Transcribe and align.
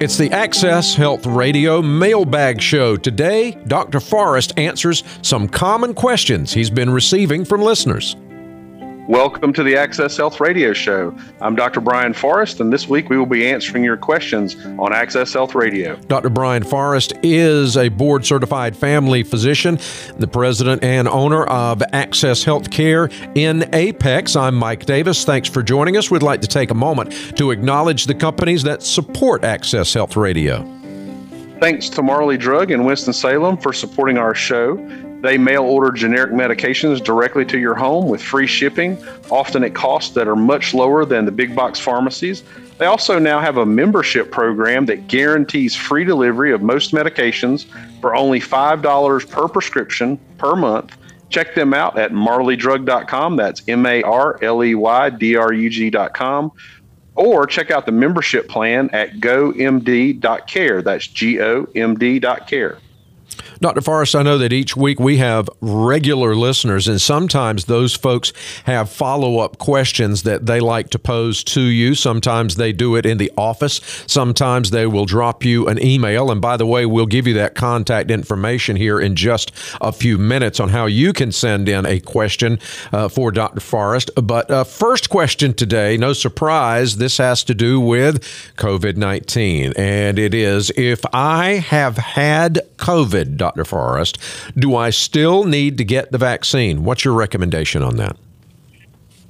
It's 0.00 0.16
the 0.16 0.30
Access 0.30 0.94
Health 0.94 1.26
Radio 1.26 1.82
Mailbag 1.82 2.62
Show. 2.62 2.96
Today, 2.96 3.58
Dr. 3.66 3.98
Forrest 3.98 4.56
answers 4.56 5.02
some 5.22 5.48
common 5.48 5.92
questions 5.92 6.52
he's 6.52 6.70
been 6.70 6.88
receiving 6.88 7.44
from 7.44 7.62
listeners. 7.62 8.14
Welcome 9.08 9.54
to 9.54 9.62
the 9.62 9.74
Access 9.74 10.18
Health 10.18 10.38
Radio 10.38 10.74
Show. 10.74 11.16
I'm 11.40 11.56
Dr. 11.56 11.80
Brian 11.80 12.12
Forrest, 12.12 12.60
and 12.60 12.70
this 12.70 12.88
week 12.88 13.08
we 13.08 13.16
will 13.16 13.24
be 13.24 13.48
answering 13.48 13.82
your 13.82 13.96
questions 13.96 14.54
on 14.78 14.92
Access 14.92 15.32
Health 15.32 15.54
Radio. 15.54 15.96
Dr. 15.96 16.28
Brian 16.28 16.62
Forrest 16.62 17.14
is 17.22 17.78
a 17.78 17.88
board 17.88 18.26
certified 18.26 18.76
family 18.76 19.22
physician, 19.22 19.78
the 20.18 20.28
president 20.28 20.84
and 20.84 21.08
owner 21.08 21.44
of 21.44 21.82
Access 21.94 22.44
Healthcare 22.44 23.10
in 23.34 23.74
Apex. 23.74 24.36
I'm 24.36 24.54
Mike 24.54 24.84
Davis. 24.84 25.24
Thanks 25.24 25.48
for 25.48 25.62
joining 25.62 25.96
us. 25.96 26.10
We'd 26.10 26.22
like 26.22 26.42
to 26.42 26.46
take 26.46 26.70
a 26.70 26.74
moment 26.74 27.38
to 27.38 27.50
acknowledge 27.50 28.04
the 28.04 28.14
companies 28.14 28.62
that 28.64 28.82
support 28.82 29.42
Access 29.42 29.94
Health 29.94 30.16
Radio. 30.16 30.70
Thanks 31.60 31.88
to 31.88 32.02
Marley 32.02 32.36
Drug 32.36 32.70
in 32.70 32.84
Winston-Salem 32.84 33.56
for 33.56 33.72
supporting 33.72 34.18
our 34.18 34.34
show. 34.34 34.76
They 35.20 35.36
mail 35.36 35.64
order 35.64 35.90
generic 35.90 36.30
medications 36.30 37.02
directly 37.02 37.44
to 37.46 37.58
your 37.58 37.74
home 37.74 38.08
with 38.08 38.22
free 38.22 38.46
shipping, 38.46 39.02
often 39.30 39.64
at 39.64 39.74
costs 39.74 40.14
that 40.14 40.28
are 40.28 40.36
much 40.36 40.74
lower 40.74 41.04
than 41.04 41.24
the 41.24 41.32
big 41.32 41.56
box 41.56 41.80
pharmacies. 41.80 42.44
They 42.78 42.86
also 42.86 43.18
now 43.18 43.40
have 43.40 43.56
a 43.56 43.66
membership 43.66 44.30
program 44.30 44.86
that 44.86 45.08
guarantees 45.08 45.74
free 45.74 46.04
delivery 46.04 46.52
of 46.52 46.62
most 46.62 46.92
medications 46.92 47.66
for 48.00 48.14
only 48.14 48.38
$5 48.38 49.28
per 49.28 49.48
prescription 49.48 50.18
per 50.38 50.54
month. 50.54 50.96
Check 51.30 51.56
them 51.56 51.74
out 51.74 51.98
at 51.98 52.12
marleydrug.com. 52.12 53.36
That's 53.36 53.62
M 53.68 53.84
A 53.84 54.02
R 54.02 54.38
L 54.42 54.64
E 54.64 54.74
Y 54.74 55.10
D 55.10 55.36
R 55.36 55.52
U 55.52 55.68
G.com. 55.68 56.52
Or 57.16 57.46
check 57.46 57.72
out 57.72 57.84
the 57.84 57.92
membership 57.92 58.48
plan 58.48 58.88
at 58.92 59.14
gomd.care. 59.14 60.82
That's 60.82 61.06
G 61.08 61.42
O 61.42 61.66
M 61.74 61.98
D.care. 61.98 62.78
Dr. 63.60 63.80
Forrest, 63.80 64.14
I 64.14 64.22
know 64.22 64.38
that 64.38 64.52
each 64.52 64.76
week 64.76 65.00
we 65.00 65.16
have 65.16 65.50
regular 65.60 66.36
listeners, 66.36 66.86
and 66.86 67.00
sometimes 67.00 67.64
those 67.64 67.96
folks 67.96 68.32
have 68.64 68.88
follow 68.88 69.40
up 69.40 69.58
questions 69.58 70.22
that 70.22 70.46
they 70.46 70.60
like 70.60 70.90
to 70.90 70.98
pose 70.98 71.42
to 71.44 71.62
you. 71.62 71.96
Sometimes 71.96 72.54
they 72.54 72.72
do 72.72 72.94
it 72.94 73.04
in 73.04 73.18
the 73.18 73.32
office, 73.36 73.80
sometimes 74.06 74.70
they 74.70 74.86
will 74.86 75.06
drop 75.06 75.44
you 75.44 75.66
an 75.66 75.82
email. 75.82 76.30
And 76.30 76.40
by 76.40 76.56
the 76.56 76.66
way, 76.66 76.86
we'll 76.86 77.06
give 77.06 77.26
you 77.26 77.34
that 77.34 77.56
contact 77.56 78.12
information 78.12 78.76
here 78.76 79.00
in 79.00 79.16
just 79.16 79.50
a 79.80 79.90
few 79.90 80.18
minutes 80.18 80.60
on 80.60 80.68
how 80.68 80.86
you 80.86 81.12
can 81.12 81.32
send 81.32 81.68
in 81.68 81.84
a 81.84 81.98
question 81.98 82.60
uh, 82.92 83.08
for 83.08 83.32
Dr. 83.32 83.60
Forrest. 83.60 84.10
But 84.22 84.50
uh, 84.50 84.62
first 84.62 85.10
question 85.10 85.52
today, 85.52 85.96
no 85.96 86.12
surprise, 86.12 86.98
this 86.98 87.18
has 87.18 87.42
to 87.44 87.54
do 87.54 87.80
with 87.80 88.22
COVID 88.56 88.96
19. 88.96 89.72
And 89.76 90.16
it 90.18 90.32
is 90.32 90.70
if 90.76 91.04
I 91.12 91.54
have 91.54 91.96
had 91.96 92.60
COVID, 92.76 93.36
Dr. 93.36 93.47
Forrest. 93.56 94.18
Do 94.56 94.76
I 94.76 94.90
still 94.90 95.44
need 95.44 95.78
to 95.78 95.84
get 95.84 96.12
the 96.12 96.18
vaccine? 96.18 96.84
What's 96.84 97.04
your 97.04 97.14
recommendation 97.14 97.82
on 97.82 97.96
that? 97.96 98.16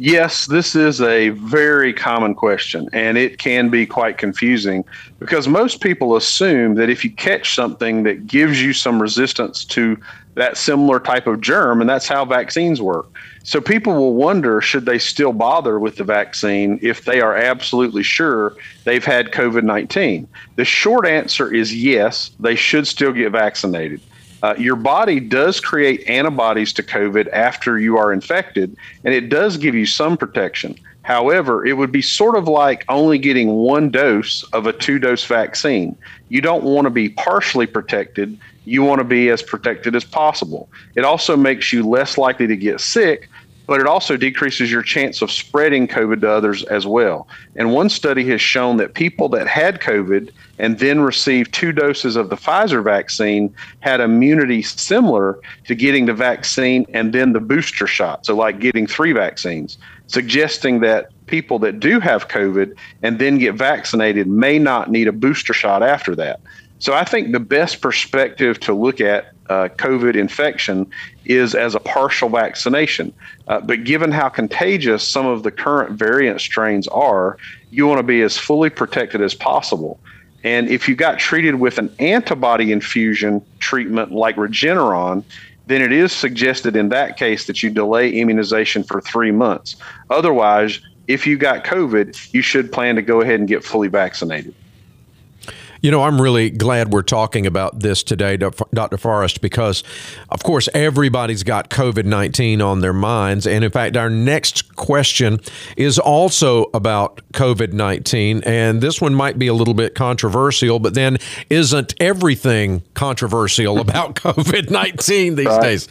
Yes, 0.01 0.47
this 0.47 0.77
is 0.77 1.01
a 1.01 1.31
very 1.31 1.93
common 1.93 2.37
question, 2.37 2.89
and 2.93 3.19
it 3.19 3.39
can 3.39 3.69
be 3.69 3.85
quite 3.85 4.17
confusing 4.17 4.85
because 5.19 5.49
most 5.49 5.81
people 5.81 6.15
assume 6.15 6.77
that 6.77 6.89
if 6.89 7.03
you 7.03 7.11
catch 7.11 7.57
something 7.57 8.05
that 8.05 8.29
gives 8.29 8.63
you 8.63 8.73
some 8.73 9.03
resistance 9.03 9.65
to 9.65 9.99
that 10.35 10.57
similar 10.57 11.01
type 11.01 11.27
of 11.27 11.41
germ, 11.41 11.81
and 11.81 11.91
that's 11.91 12.07
how 12.07 12.25
vaccines 12.25 12.81
work. 12.81 13.07
So 13.43 13.61
people 13.61 13.95
will 13.95 14.15
wonder 14.15 14.61
should 14.61 14.87
they 14.87 15.01
still 15.01 15.33
bother 15.33 15.81
with 15.81 15.97
the 15.97 16.05
vaccine 16.05 16.79
if 16.81 17.05
they 17.05 17.21
are 17.21 17.35
absolutely 17.35 18.05
sure 18.05 18.55
they've 18.85 19.05
had 19.05 19.33
COVID 19.33 19.65
19? 19.65 20.29
The 20.55 20.65
short 20.65 21.09
answer 21.09 21.53
is 21.53 21.75
yes, 21.75 22.31
they 22.39 22.55
should 22.55 22.87
still 22.87 23.13
get 23.13 23.33
vaccinated. 23.33 24.01
Uh, 24.43 24.55
your 24.59 24.77
body 24.77 25.21
does 25.21 25.61
create 25.61 26.07
antibodies 26.09 26.73
to 26.75 26.83
COVID 26.83 27.29
after 27.33 27.79
you 27.79 27.97
are 27.97 28.13
infected, 28.13 28.77
and 29.05 29.13
it 29.13 29.29
does 29.29 29.57
give 29.57 29.75
you 29.75 29.87
some 29.87 30.17
protection. 30.17 30.79
However, 31.03 31.65
it 31.65 31.79
would 31.79 31.91
be 31.91 32.03
sort 32.03 32.37
of 32.37 32.47
like 32.47 32.85
only 32.89 33.19
getting 33.19 33.55
one 33.55 33.91
dose 33.91 34.43
of 34.53 34.67
a 34.67 34.73
two 34.73 34.99
dose 34.99 35.25
vaccine. 35.25 35.97
You 36.29 36.41
don't 36.41 36.65
want 36.65 36.85
to 36.85 36.91
be 36.91 37.09
partially 37.09 37.67
protected, 37.67 38.39
you 38.67 38.83
want 38.83 38.99
to 38.99 39.05
be 39.05 39.31
as 39.31 39.43
protected 39.43 39.97
as 39.97 40.05
possible. 40.05 40.69
It 40.95 41.05
also 41.05 41.37
makes 41.37 41.73
you 41.73 41.83
less 41.83 42.19
likely 42.19 42.47
to 42.47 42.57
get 42.57 42.81
sick 42.81 43.31
but 43.69 43.81
it 43.81 43.87
also 43.87 44.17
decreases 44.17 44.73
your 44.73 44.83
chance 44.83 45.21
of 45.21 45.31
spreading 45.31 45.87
COVID 45.87 46.23
to 46.23 46.31
others 46.31 46.65
as 46.65 46.87
well. 46.87 47.29
And 47.55 47.75
one 47.75 47.91
study 47.91 48.27
has 48.31 48.41
shown 48.41 48.79
that 48.79 48.95
people 48.95 49.29
that 49.29 49.47
had 49.47 49.79
COVID 49.81 50.33
and 50.59 50.79
then 50.79 51.01
received 51.01 51.53
two 51.53 51.73
doses 51.73 52.17
of 52.17 52.31
the 52.31 52.37
Pfizer 52.37 52.83
vaccine 52.83 53.55
had 53.81 54.01
immunity 54.01 54.63
similar 54.63 55.39
to 55.67 55.75
getting 55.75 56.07
the 56.07 56.15
vaccine 56.15 56.87
and 56.95 57.13
then 57.13 57.35
the 57.35 57.41
booster 57.41 57.87
shot. 57.87 58.25
So, 58.25 58.35
like 58.35 58.59
getting 58.59 58.87
three 58.87 59.13
vaccines, 59.13 59.77
suggesting 60.07 60.81
that 60.81 61.11
people 61.27 61.59
that 61.59 61.79
do 61.79 62.01
have 62.01 62.29
COVID 62.29 62.75
and 63.03 63.19
then 63.19 63.37
get 63.37 63.55
vaccinated 63.55 64.27
may 64.29 64.59
not 64.59 64.91
need 64.91 65.09
a 65.09 65.13
booster 65.13 65.53
shot 65.53 65.83
after 65.83 66.17
that. 66.17 66.41
So, 66.79 66.95
I 66.95 67.05
think 67.05 67.33
the 67.33 67.41
best 67.41 67.83
perspective 67.83 68.59
to 68.61 68.73
look 68.73 69.03
at 69.03 69.35
uh, 69.49 69.69
COVID 69.77 70.17
infection 70.17 70.87
is 71.25 71.55
as 71.55 71.75
a 71.75 71.81
partial 71.81 72.29
vaccination. 72.29 73.13
Uh, 73.47 73.61
but 73.61 73.85
given 73.85 74.11
how 74.13 74.29
contagious 74.29 75.07
some 75.07 75.27
of 75.27 75.43
the 75.43 75.51
current 75.51 75.93
variant 75.93 76.41
strains 76.41 76.89
are, 76.89 77.39
you 77.71 77.87
want 77.87 77.99
to 77.99 78.03
be 78.03 78.23
as 78.23 78.37
fully 78.39 78.71
protected 78.71 79.21
as 79.21 79.35
possible. 79.35 79.99
And 80.45 80.69
if 80.69 80.89
you 80.89 80.95
got 80.95 81.19
treated 81.19 81.57
with 81.57 81.79
an 81.79 81.95
antibody 81.99 82.73
infusion 82.73 83.45
treatment 83.59 84.13
like 84.13 84.37
Regeneron, 84.37 85.25
then 85.67 85.83
it 85.83 85.93
is 85.93 86.13
suggested 86.13 86.77
in 86.77 86.89
that 86.89 87.17
case 87.17 87.47
that 87.47 87.63
you 87.63 87.71
delay 87.71 88.11
immunization 88.11 88.83
for 88.83 89.01
three 89.01 89.31
months. 89.33 89.77
Otherwise, 90.09 90.81
if 91.09 91.27
you 91.27 91.37
got 91.37 91.65
COVID, 91.65 92.33
you 92.33 92.43
should 92.43 92.73
plan 92.73 92.97
to 92.97 93.03
go 93.03 93.21
ahead 93.21 93.41
and 93.41 93.49
get 93.49 93.65
fully 93.65 93.89
vaccinated. 93.89 94.55
You 95.81 95.91
know, 95.91 96.03
I'm 96.03 96.21
really 96.21 96.51
glad 96.51 96.93
we're 96.93 97.03
talking 97.03 97.47
about 97.47 97.81
this 97.81 98.03
today, 98.03 98.37
Dr. 98.37 98.97
Forrest, 98.97 99.41
because, 99.41 99.85
of 100.29 100.43
course, 100.43 100.69
everybody's 100.75 101.43
got 101.45 101.71
COVID 101.71 102.05
19 102.05 102.61
on 102.61 102.81
their 102.81 102.93
minds. 102.93 103.47
And 103.47 103.65
in 103.65 103.71
fact, 103.71 103.97
our 103.97 104.11
next 104.11 104.75
question 104.75 105.39
is 105.77 105.99
also 105.99 106.67
about 106.75 107.21
COVID 107.33 107.73
19. 107.73 108.43
And 108.45 108.81
this 108.81 109.01
one 109.01 109.15
might 109.15 109.39
be 109.39 109.47
a 109.47 109.55
little 109.55 109.75
bit 109.75 109.95
controversial, 109.95 110.79
but 110.81 110.95
then 110.95 111.19
isn't 111.49 111.95
everything 112.01 112.83
controversial 112.95 113.79
about 113.89 114.17
COVID 114.17 114.71
19 114.71 115.37
these 115.37 115.47
right. 115.47 115.63
days? 115.63 115.89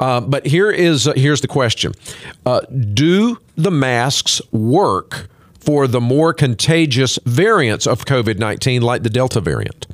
Uh, 0.00 0.20
but 0.20 0.46
here 0.46 0.70
is 0.70 1.06
uh, 1.06 1.12
here's 1.14 1.42
the 1.42 1.48
question 1.48 1.92
uh, 2.46 2.60
Do 2.60 3.38
the 3.56 3.70
masks 3.70 4.40
work? 4.52 5.28
For 5.66 5.88
the 5.88 6.00
more 6.00 6.32
contagious 6.32 7.18
variants 7.26 7.86
of 7.86 8.06
COVID 8.06 8.38
19, 8.38 8.80
like 8.80 9.02
the 9.02 9.10
Delta 9.10 9.40
variant? 9.40 9.86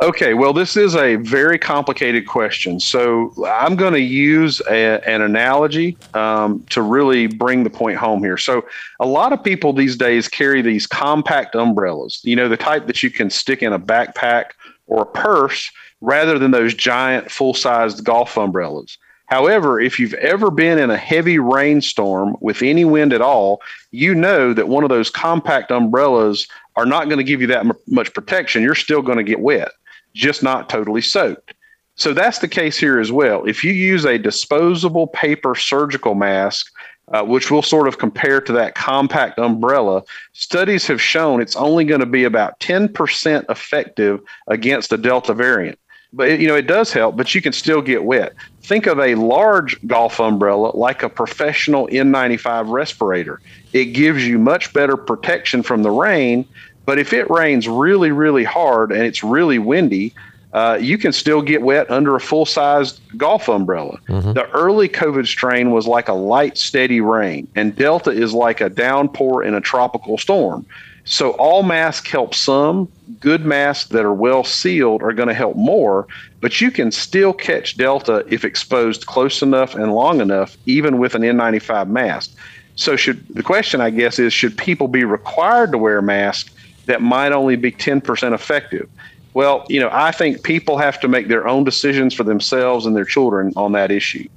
Okay, 0.00 0.34
well, 0.34 0.52
this 0.52 0.76
is 0.76 0.96
a 0.96 1.14
very 1.16 1.58
complicated 1.58 2.26
question. 2.26 2.80
So 2.80 3.32
I'm 3.46 3.76
going 3.76 3.92
to 3.92 4.00
use 4.00 4.60
a, 4.68 5.00
an 5.08 5.22
analogy 5.22 5.96
um, 6.14 6.64
to 6.70 6.82
really 6.82 7.28
bring 7.28 7.62
the 7.62 7.70
point 7.70 7.98
home 7.98 8.20
here. 8.20 8.36
So 8.36 8.64
a 8.98 9.06
lot 9.06 9.32
of 9.32 9.44
people 9.44 9.72
these 9.72 9.96
days 9.96 10.26
carry 10.26 10.60
these 10.60 10.88
compact 10.88 11.54
umbrellas, 11.54 12.20
you 12.24 12.34
know, 12.34 12.48
the 12.48 12.56
type 12.56 12.88
that 12.88 13.04
you 13.04 13.10
can 13.10 13.30
stick 13.30 13.62
in 13.62 13.72
a 13.72 13.78
backpack 13.78 14.46
or 14.88 15.02
a 15.02 15.06
purse 15.06 15.70
rather 16.00 16.36
than 16.36 16.50
those 16.50 16.74
giant 16.74 17.30
full 17.30 17.54
sized 17.54 18.02
golf 18.04 18.36
umbrellas. 18.36 18.98
However, 19.32 19.80
if 19.80 19.98
you've 19.98 20.12
ever 20.12 20.50
been 20.50 20.78
in 20.78 20.90
a 20.90 20.96
heavy 20.98 21.38
rainstorm 21.38 22.36
with 22.42 22.60
any 22.60 22.84
wind 22.84 23.14
at 23.14 23.22
all, 23.22 23.62
you 23.90 24.14
know 24.14 24.52
that 24.52 24.68
one 24.68 24.84
of 24.84 24.90
those 24.90 25.08
compact 25.08 25.70
umbrellas 25.70 26.46
are 26.76 26.84
not 26.84 27.06
going 27.06 27.16
to 27.16 27.24
give 27.24 27.40
you 27.40 27.46
that 27.46 27.64
m- 27.64 27.72
much 27.86 28.12
protection. 28.12 28.62
You're 28.62 28.74
still 28.74 29.00
going 29.00 29.16
to 29.16 29.24
get 29.24 29.40
wet, 29.40 29.70
just 30.12 30.42
not 30.42 30.68
totally 30.68 31.00
soaked. 31.00 31.54
So 31.94 32.12
that's 32.12 32.40
the 32.40 32.48
case 32.48 32.76
here 32.76 33.00
as 33.00 33.10
well. 33.10 33.42
If 33.46 33.64
you 33.64 33.72
use 33.72 34.04
a 34.04 34.18
disposable 34.18 35.06
paper 35.06 35.54
surgical 35.54 36.14
mask, 36.14 36.70
uh, 37.14 37.24
which 37.24 37.50
will 37.50 37.62
sort 37.62 37.88
of 37.88 37.96
compare 37.96 38.42
to 38.42 38.52
that 38.52 38.74
compact 38.74 39.38
umbrella, 39.38 40.02
studies 40.34 40.86
have 40.88 41.00
shown 41.00 41.40
it's 41.40 41.56
only 41.56 41.86
going 41.86 42.00
to 42.00 42.06
be 42.06 42.24
about 42.24 42.60
10% 42.60 43.48
effective 43.48 44.20
against 44.48 44.90
the 44.90 44.98
Delta 44.98 45.32
variant 45.32 45.78
but 46.12 46.28
it, 46.28 46.40
you 46.40 46.46
know 46.46 46.54
it 46.54 46.66
does 46.66 46.92
help 46.92 47.16
but 47.16 47.34
you 47.34 47.42
can 47.42 47.52
still 47.52 47.82
get 47.82 48.04
wet. 48.04 48.34
Think 48.62 48.86
of 48.86 48.98
a 48.98 49.14
large 49.14 49.76
golf 49.86 50.20
umbrella 50.20 50.76
like 50.76 51.02
a 51.02 51.08
professional 51.08 51.88
n95 51.88 52.70
respirator. 52.70 53.40
It 53.72 53.86
gives 53.86 54.26
you 54.26 54.38
much 54.38 54.72
better 54.72 54.96
protection 54.96 55.62
from 55.62 55.82
the 55.82 55.90
rain 55.90 56.46
but 56.84 56.98
if 56.98 57.12
it 57.12 57.30
rains 57.30 57.68
really 57.68 58.10
really 58.10 58.44
hard 58.44 58.92
and 58.92 59.02
it's 59.02 59.22
really 59.22 59.58
windy 59.58 60.14
uh, 60.52 60.78
you 60.80 60.98
can 60.98 61.12
still 61.12 61.40
get 61.40 61.62
wet 61.62 61.90
under 61.90 62.14
a 62.14 62.20
full 62.20 62.44
sized 62.44 63.00
golf 63.16 63.48
umbrella. 63.48 63.98
Mm-hmm. 64.08 64.34
The 64.34 64.48
early 64.50 64.88
COVID 64.88 65.26
strain 65.26 65.70
was 65.70 65.86
like 65.86 66.08
a 66.08 66.12
light, 66.12 66.58
steady 66.58 67.00
rain, 67.00 67.48
and 67.54 67.74
Delta 67.74 68.10
is 68.10 68.34
like 68.34 68.60
a 68.60 68.68
downpour 68.68 69.42
in 69.44 69.54
a 69.54 69.60
tropical 69.60 70.18
storm. 70.18 70.66
So 71.04 71.30
all 71.32 71.62
masks 71.62 72.08
help 72.10 72.34
some. 72.34 72.88
Good 73.18 73.44
masks 73.44 73.88
that 73.90 74.04
are 74.04 74.12
well 74.12 74.44
sealed 74.44 75.02
are 75.02 75.12
going 75.12 75.28
to 75.28 75.34
help 75.34 75.56
more, 75.56 76.06
but 76.40 76.60
you 76.60 76.70
can 76.70 76.92
still 76.92 77.32
catch 77.32 77.76
Delta 77.76 78.24
if 78.28 78.44
exposed 78.44 79.06
close 79.06 79.42
enough 79.42 79.74
and 79.74 79.92
long 79.92 80.20
enough, 80.20 80.56
even 80.66 80.98
with 80.98 81.14
an 81.14 81.22
N95 81.22 81.88
mask. 81.88 82.32
So 82.76 82.96
should 82.96 83.26
the 83.28 83.42
question 83.42 83.80
I 83.80 83.90
guess 83.90 84.18
is 84.18 84.32
should 84.32 84.56
people 84.56 84.88
be 84.88 85.04
required 85.04 85.72
to 85.72 85.78
wear 85.78 86.00
masks 86.02 86.52
that 86.86 87.02
might 87.02 87.32
only 87.32 87.56
be 87.56 87.72
10% 87.72 88.32
effective? 88.32 88.88
Well, 89.34 89.64
you 89.68 89.80
know, 89.80 89.88
I 89.92 90.12
think 90.12 90.42
people 90.42 90.76
have 90.78 91.00
to 91.00 91.08
make 91.08 91.28
their 91.28 91.48
own 91.48 91.64
decisions 91.64 92.14
for 92.14 92.24
themselves 92.24 92.86
and 92.86 92.94
their 92.94 93.04
children 93.04 93.52
on 93.56 93.72
that 93.72 93.90
issue. 93.90 94.28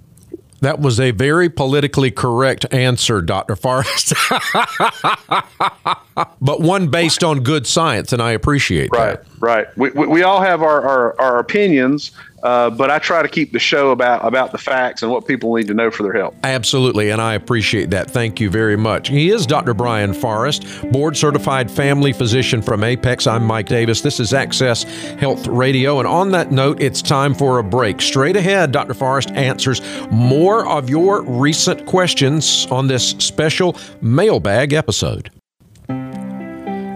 That 0.62 0.80
was 0.80 1.00
a 1.00 1.12
very 1.12 1.50
politically 1.50 2.12
correct 2.12 2.66
answer, 2.74 3.22
Dr. 3.22 3.56
Forrest. 3.56 4.14
but 6.16 6.62
one 6.62 6.88
based 6.88 7.24
on 7.24 7.42
good 7.42 7.68
science, 7.68 8.14
and 8.14 8.22
I 8.22 8.32
appreciate 8.32 8.90
right, 8.92 9.22
that. 9.22 9.26
Right, 9.40 9.68
right. 9.68 9.78
We, 9.78 9.90
we, 9.92 10.08
we 10.08 10.24
all 10.24 10.42
have 10.42 10.62
our, 10.62 10.82
our, 10.82 11.20
our 11.20 11.40
opinions, 11.40 12.12
uh, 12.42 12.70
but 12.70 12.90
I 12.90 13.00
try 13.00 13.22
to 13.22 13.28
keep 13.28 13.52
the 13.52 13.60
show 13.60 13.92
about 13.92 14.26
about 14.26 14.52
the 14.54 14.58
facts 14.58 15.04
and 15.04 15.12
what 15.12 15.28
people 15.28 15.54
need 15.56 15.68
to 15.68 15.74
know 15.74 15.92
for 15.92 16.04
their 16.04 16.14
health. 16.14 16.36
Absolutely, 16.44 17.10
and 17.10 17.22
I 17.22 17.34
appreciate 17.34 17.90
that. 17.90 18.10
Thank 18.10 18.40
you 18.40 18.50
very 18.50 18.78
much. 18.78 19.10
He 19.10 19.30
is 19.30 19.46
Dr. 19.46 19.74
Brian 19.74 20.14
Forrest, 20.14 20.66
board 20.92 21.18
certified 21.18 21.70
family 21.70 22.14
physician 22.14 22.62
from 22.62 22.84
Apex. 22.84 23.28
I'm 23.28 23.44
Mike 23.44 23.68
Davis. 23.68 24.00
This 24.02 24.20
is 24.22 24.34
Access 24.34 24.84
Health 25.20 25.48
Radio, 25.48 26.00
and 26.00 26.08
on 26.08 26.32
that 26.32 26.52
note, 26.52 26.82
it's 26.82 27.02
time 27.02 27.34
for 27.34 27.60
a 27.60 27.64
break. 27.64 28.00
Straight 28.00 28.38
ahead, 28.38 28.72
Dr. 28.72 28.94
Forrest 28.94 29.32
answers 29.32 29.82
more 30.12 30.66
of 30.66 30.90
your 30.90 31.24
recent 31.24 31.86
questions 31.86 32.68
on 32.72 32.88
this 32.88 33.10
special 33.18 33.76
mailbag 34.02 34.72
episode. 34.72 35.30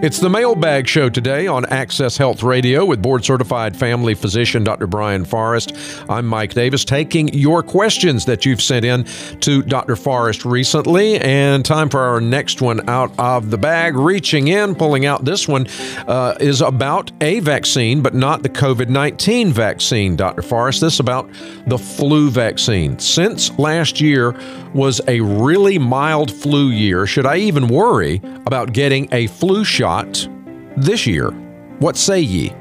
It's 0.02 0.22
the 0.22 0.30
Mailbag 0.30 0.88
Show 0.88 1.10
today 1.10 1.46
on 1.48 1.66
Access 1.66 2.16
Health 2.16 2.42
Radio 2.42 2.86
with 2.86 3.02
board 3.02 3.26
certified 3.26 3.76
family 3.76 4.14
physician 4.14 4.64
Dr. 4.64 4.88
Brian 4.88 5.26
Forrest. 5.26 5.74
I'm 6.08 6.26
Mike 6.26 6.54
Davis, 6.54 6.86
taking 6.86 7.28
your 7.34 7.62
questions 7.62 8.24
that 8.24 8.46
you've 8.46 8.62
sent 8.62 8.86
in 8.86 9.04
to 9.42 9.62
Dr. 9.62 9.98
Forrest 9.98 10.46
recently. 10.46 11.20
And 11.20 11.66
time 11.66 11.90
for 11.90 12.00
our 12.00 12.22
next 12.22 12.62
one 12.62 12.88
out 12.90 13.12
of 13.20 13.52
the 13.52 13.58
bag. 13.58 13.98
Reaching 13.98 14.48
in, 14.48 14.74
pulling 14.74 15.06
out 15.06 15.26
this 15.26 15.50
one 15.50 15.68
uh, 16.08 16.34
is 16.40 16.62
about 16.62 17.12
a 17.20 17.42
vaccine, 17.42 18.02
but 18.02 18.14
not 18.14 18.42
the 18.42 18.50
COVID 18.50 18.88
19 18.88 19.52
vaccine, 19.52 20.16
Dr. 20.16 20.42
Forrest. 20.42 20.80
This 20.80 20.94
is 20.94 21.02
about 21.02 21.30
the 21.68 21.78
flu 21.78 22.30
vaccine. 22.30 22.98
Since 23.00 23.60
last 23.60 24.00
year 24.00 24.34
was 24.74 25.02
a 25.10 25.20
really 25.20 25.78
mild 25.78 26.32
flu 26.32 26.70
year, 26.70 27.06
should 27.06 27.26
I 27.26 27.36
even 27.38 27.68
worry 27.68 28.22
about 28.46 28.72
getting 28.72 29.10
a 29.12 29.28
flu 29.28 29.66
shot? 29.66 29.89
Shot 29.90 30.30
this 30.78 31.08
year? 31.08 31.32
What 31.80 31.98
say 31.98 32.20
ye? 32.20 32.54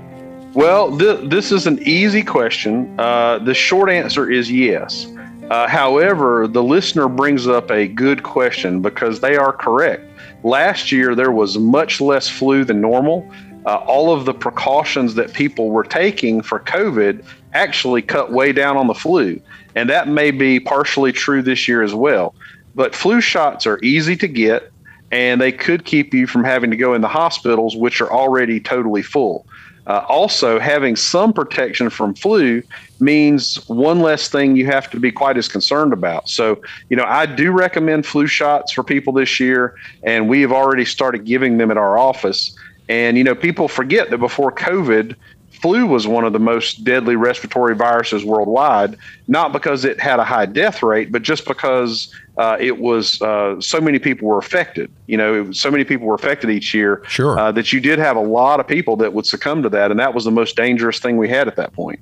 Well, 0.54 0.96
th- 0.96 1.28
this 1.28 1.52
is 1.52 1.66
an 1.66 1.78
easy 1.82 2.22
question. 2.22 2.98
Uh, 2.98 3.38
the 3.38 3.52
short 3.54 3.90
answer 3.90 4.30
is 4.30 4.50
yes. 4.50 5.06
Uh, 5.50 5.68
however, 5.68 6.48
the 6.48 6.62
listener 6.62 7.06
brings 7.08 7.46
up 7.46 7.70
a 7.70 7.86
good 7.86 8.22
question 8.22 8.80
because 8.80 9.20
they 9.20 9.36
are 9.36 9.52
correct. 9.52 10.04
Last 10.42 10.90
year, 10.90 11.14
there 11.14 11.30
was 11.30 11.58
much 11.58 12.00
less 12.00 12.28
flu 12.28 12.64
than 12.64 12.80
normal. 12.80 13.30
Uh, 13.66 13.76
all 13.76 14.10
of 14.14 14.24
the 14.24 14.32
precautions 14.32 15.14
that 15.14 15.34
people 15.34 15.68
were 15.68 15.84
taking 15.84 16.40
for 16.42 16.60
COVID 16.60 17.24
actually 17.52 18.00
cut 18.00 18.32
way 18.32 18.52
down 18.52 18.76
on 18.78 18.86
the 18.86 18.94
flu. 18.94 19.38
And 19.74 19.90
that 19.90 20.08
may 20.08 20.30
be 20.30 20.60
partially 20.60 21.12
true 21.12 21.42
this 21.42 21.68
year 21.68 21.82
as 21.82 21.94
well. 21.94 22.34
But 22.74 22.94
flu 22.94 23.20
shots 23.20 23.66
are 23.66 23.78
easy 23.82 24.16
to 24.16 24.28
get 24.28 24.72
and 25.10 25.40
they 25.40 25.52
could 25.52 25.84
keep 25.84 26.12
you 26.12 26.26
from 26.26 26.44
having 26.44 26.70
to 26.70 26.76
go 26.76 26.94
in 26.94 27.00
the 27.00 27.08
hospitals, 27.08 27.76
which 27.76 28.00
are 28.00 28.12
already 28.12 28.60
totally 28.60 29.02
full. 29.02 29.46
Uh, 29.86 30.04
also, 30.06 30.58
having 30.58 30.94
some 30.96 31.32
protection 31.32 31.88
from 31.88 32.14
flu 32.14 32.62
means 33.00 33.56
one 33.68 34.00
less 34.00 34.28
thing 34.28 34.54
you 34.54 34.66
have 34.66 34.90
to 34.90 35.00
be 35.00 35.10
quite 35.10 35.38
as 35.38 35.48
concerned 35.48 35.94
about. 35.94 36.28
So, 36.28 36.60
you 36.90 36.96
know, 36.96 37.04
I 37.04 37.24
do 37.24 37.52
recommend 37.52 38.04
flu 38.04 38.26
shots 38.26 38.70
for 38.70 38.84
people 38.84 39.14
this 39.14 39.40
year, 39.40 39.74
and 40.02 40.28
we 40.28 40.42
have 40.42 40.52
already 40.52 40.84
started 40.84 41.24
giving 41.24 41.56
them 41.56 41.70
at 41.70 41.78
our 41.78 41.96
office. 41.96 42.54
And, 42.90 43.16
you 43.16 43.24
know, 43.24 43.34
people 43.34 43.66
forget 43.66 44.10
that 44.10 44.18
before 44.18 44.52
COVID, 44.52 45.16
flu 45.60 45.86
was 45.86 46.06
one 46.06 46.24
of 46.24 46.32
the 46.32 46.38
most 46.38 46.84
deadly 46.84 47.16
respiratory 47.16 47.74
viruses 47.74 48.24
worldwide, 48.24 48.96
not 49.26 49.52
because 49.52 49.84
it 49.84 50.00
had 50.00 50.20
a 50.20 50.24
high 50.24 50.46
death 50.46 50.82
rate, 50.82 51.10
but 51.10 51.22
just 51.22 51.46
because 51.46 52.12
uh, 52.36 52.56
it 52.60 52.78
was 52.78 53.20
uh, 53.22 53.60
so 53.60 53.80
many 53.80 53.98
people 53.98 54.28
were 54.28 54.38
affected. 54.38 54.90
You 55.06 55.16
know, 55.16 55.52
so 55.52 55.70
many 55.70 55.84
people 55.84 56.06
were 56.06 56.14
affected 56.14 56.50
each 56.50 56.72
year 56.72 57.02
sure. 57.08 57.38
uh, 57.38 57.52
that 57.52 57.72
you 57.72 57.80
did 57.80 57.98
have 57.98 58.16
a 58.16 58.20
lot 58.20 58.60
of 58.60 58.66
people 58.66 58.96
that 58.96 59.12
would 59.12 59.26
succumb 59.26 59.62
to 59.62 59.68
that, 59.70 59.90
and 59.90 59.98
that 59.98 60.14
was 60.14 60.24
the 60.24 60.30
most 60.30 60.56
dangerous 60.56 60.98
thing 60.98 61.16
we 61.16 61.28
had 61.28 61.48
at 61.48 61.56
that 61.56 61.72
point. 61.72 62.00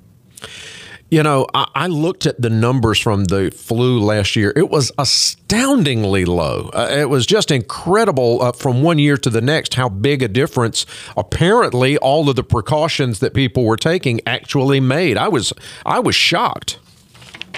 You 1.08 1.22
know, 1.22 1.46
I, 1.54 1.68
I, 1.74 1.86
looked 1.86 2.26
at 2.26 2.40
the 2.42 2.50
numbers 2.50 2.98
from 2.98 3.26
the 3.26 3.52
flu 3.52 4.00
last 4.00 4.34
year. 4.34 4.52
It 4.56 4.70
was 4.70 4.90
astoundingly 4.98 6.24
low. 6.24 6.68
Uh, 6.74 6.88
it 6.90 7.08
was 7.08 7.26
just 7.26 7.52
incredible 7.52 8.42
uh, 8.42 8.50
from 8.50 8.82
one 8.82 8.98
year 8.98 9.16
to 9.18 9.30
the 9.30 9.40
next 9.40 9.74
how 9.74 9.88
big 9.88 10.20
a 10.20 10.26
difference 10.26 10.84
apparently 11.16 11.96
all 11.98 12.28
of 12.28 12.34
the 12.34 12.42
precautions 12.42 13.20
that 13.20 13.34
people 13.34 13.64
were 13.64 13.76
taking 13.76 14.20
actually 14.26 14.80
made. 14.80 15.16
I 15.16 15.28
was 15.28 15.52
I 15.84 16.00
was 16.00 16.16
shocked. 16.16 16.80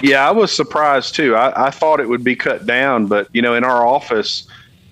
Yeah, 0.03 0.27
I 0.27 0.31
was 0.31 0.51
surprised 0.51 1.15
too. 1.15 1.35
I, 1.35 1.67
I 1.67 1.69
thought 1.71 1.99
it 1.99 2.07
would 2.07 2.23
be 2.23 2.35
cut 2.35 2.67
down, 2.67 3.07
but 3.07 3.29
you 3.33 3.41
know, 3.41 3.55
in 3.55 3.63
our 3.63 3.85
office, 3.85 4.47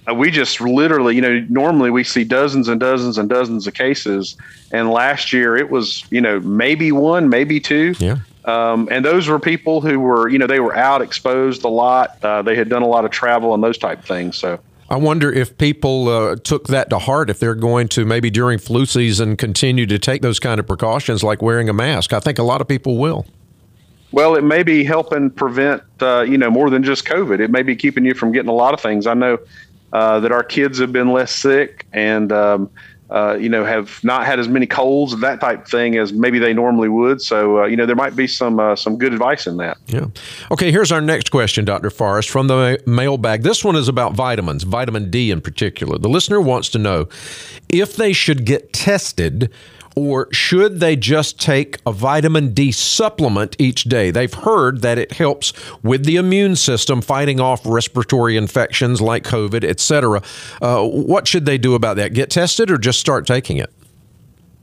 uh, 0.09 0.15
we 0.15 0.31
just 0.31 0.61
literally, 0.61 1.15
you 1.15 1.21
know, 1.21 1.45
normally 1.49 1.91
we 1.91 2.03
see 2.03 2.23
dozens 2.23 2.67
and 2.67 2.79
dozens 2.79 3.19
and 3.19 3.29
dozens 3.29 3.67
of 3.67 3.75
cases, 3.75 4.35
and 4.71 4.89
last 4.89 5.31
year 5.31 5.55
it 5.55 5.69
was, 5.69 6.03
you 6.09 6.21
know, 6.21 6.39
maybe 6.39 6.91
one, 6.91 7.29
maybe 7.29 7.59
two. 7.59 7.93
Yeah. 7.99 8.17
Um, 8.47 8.87
and 8.89 9.03
those 9.03 9.27
were 9.27 9.39
people 9.39 9.81
who 9.81 9.99
were, 9.99 10.29
you 10.29 10.39
know, 10.39 10.47
they 10.47 10.61
were 10.61 10.75
out 10.75 11.01
exposed 11.01 11.65
a 11.65 11.67
lot. 11.67 12.17
Uh, 12.23 12.41
they 12.41 12.55
had 12.55 12.69
done 12.69 12.81
a 12.81 12.87
lot 12.87 13.03
of 13.03 13.11
travel 13.11 13.53
and 13.53 13.61
those 13.61 13.77
type 13.77 14.05
things. 14.05 14.37
So 14.37 14.59
I 14.89 14.95
wonder 14.95 15.31
if 15.31 15.57
people 15.57 16.07
uh, 16.07 16.37
took 16.37 16.67
that 16.67 16.89
to 16.91 16.99
heart, 16.99 17.29
if 17.29 17.39
they're 17.39 17.55
going 17.55 17.89
to 17.89 18.05
maybe 18.05 18.29
during 18.29 18.57
flu 18.57 18.85
season 18.85 19.35
continue 19.35 19.85
to 19.87 19.99
take 19.99 20.21
those 20.21 20.39
kind 20.39 20.61
of 20.61 20.65
precautions 20.65 21.23
like 21.23 21.41
wearing 21.41 21.67
a 21.67 21.73
mask. 21.73 22.13
I 22.13 22.21
think 22.21 22.39
a 22.39 22.43
lot 22.43 22.61
of 22.61 22.69
people 22.69 22.97
will. 22.97 23.25
Well, 24.13 24.35
it 24.35 24.43
may 24.45 24.63
be 24.63 24.85
helping 24.85 25.29
prevent, 25.29 25.83
uh, 26.01 26.21
you 26.21 26.37
know, 26.37 26.49
more 26.49 26.69
than 26.69 26.83
just 26.83 27.03
COVID. 27.05 27.41
It 27.41 27.51
may 27.51 27.63
be 27.63 27.75
keeping 27.75 28.05
you 28.05 28.13
from 28.13 28.31
getting 28.31 28.49
a 28.49 28.53
lot 28.53 28.73
of 28.73 28.79
things. 28.79 29.05
I 29.05 29.13
know 29.13 29.39
uh, 29.91 30.21
that 30.21 30.31
our 30.31 30.43
kids 30.43 30.79
have 30.79 30.93
been 30.93 31.11
less 31.11 31.33
sick 31.33 31.85
and 31.91 32.31
um, 32.31 32.69
uh, 33.09 33.37
you 33.39 33.47
know, 33.47 33.63
have 33.63 34.03
not 34.03 34.25
had 34.25 34.39
as 34.39 34.47
many 34.47 34.65
colds, 34.65 35.17
that 35.19 35.39
type 35.39 35.63
of 35.63 35.67
thing, 35.67 35.97
as 35.97 36.11
maybe 36.11 36.39
they 36.39 36.53
normally 36.53 36.89
would. 36.89 37.21
So, 37.21 37.63
uh, 37.63 37.65
you 37.65 37.77
know, 37.77 37.85
there 37.85 37.95
might 37.95 38.15
be 38.15 38.27
some 38.27 38.59
uh, 38.59 38.75
some 38.75 38.97
good 38.97 39.13
advice 39.13 39.47
in 39.47 39.57
that. 39.57 39.77
Yeah. 39.87 40.07
Okay. 40.51 40.71
Here's 40.71 40.91
our 40.91 41.01
next 41.01 41.29
question, 41.29 41.65
Dr. 41.65 41.89
Forrest, 41.89 42.29
from 42.29 42.47
the 42.47 42.81
mailbag. 42.85 43.43
This 43.43 43.63
one 43.63 43.75
is 43.75 43.87
about 43.87 44.13
vitamins, 44.13 44.63
vitamin 44.63 45.09
D 45.09 45.31
in 45.31 45.41
particular. 45.41 45.97
The 45.97 46.09
listener 46.09 46.41
wants 46.41 46.69
to 46.69 46.79
know 46.79 47.07
if 47.69 47.95
they 47.95 48.13
should 48.13 48.45
get 48.45 48.73
tested 48.73 49.51
or 49.97 50.31
should 50.31 50.79
they 50.79 50.95
just 50.95 51.41
take 51.41 51.79
a 51.83 51.91
vitamin 51.91 52.53
D 52.53 52.71
supplement 52.71 53.55
each 53.57 53.85
day? 53.85 54.11
They've 54.11 54.31
heard 54.31 54.81
that 54.81 54.99
it 54.99 55.13
helps 55.13 55.53
with 55.81 56.05
the 56.05 56.17
immune 56.17 56.55
system 56.55 57.01
fighting 57.01 57.39
off 57.39 57.65
respiratory 57.65 58.37
infections 58.37 59.01
like 59.01 59.23
COVID, 59.23 59.63
etc. 59.63 60.21
Uh, 60.61 60.87
what 60.87 61.27
should 61.27 61.45
they 61.45 61.57
do 61.57 61.73
about 61.73 61.97
that? 61.97 62.13
Get 62.13 62.29
tested 62.29 62.69
or 62.69 62.77
just 62.77 62.99
start 62.99 63.25
taking 63.25 63.57
it? 63.57 63.73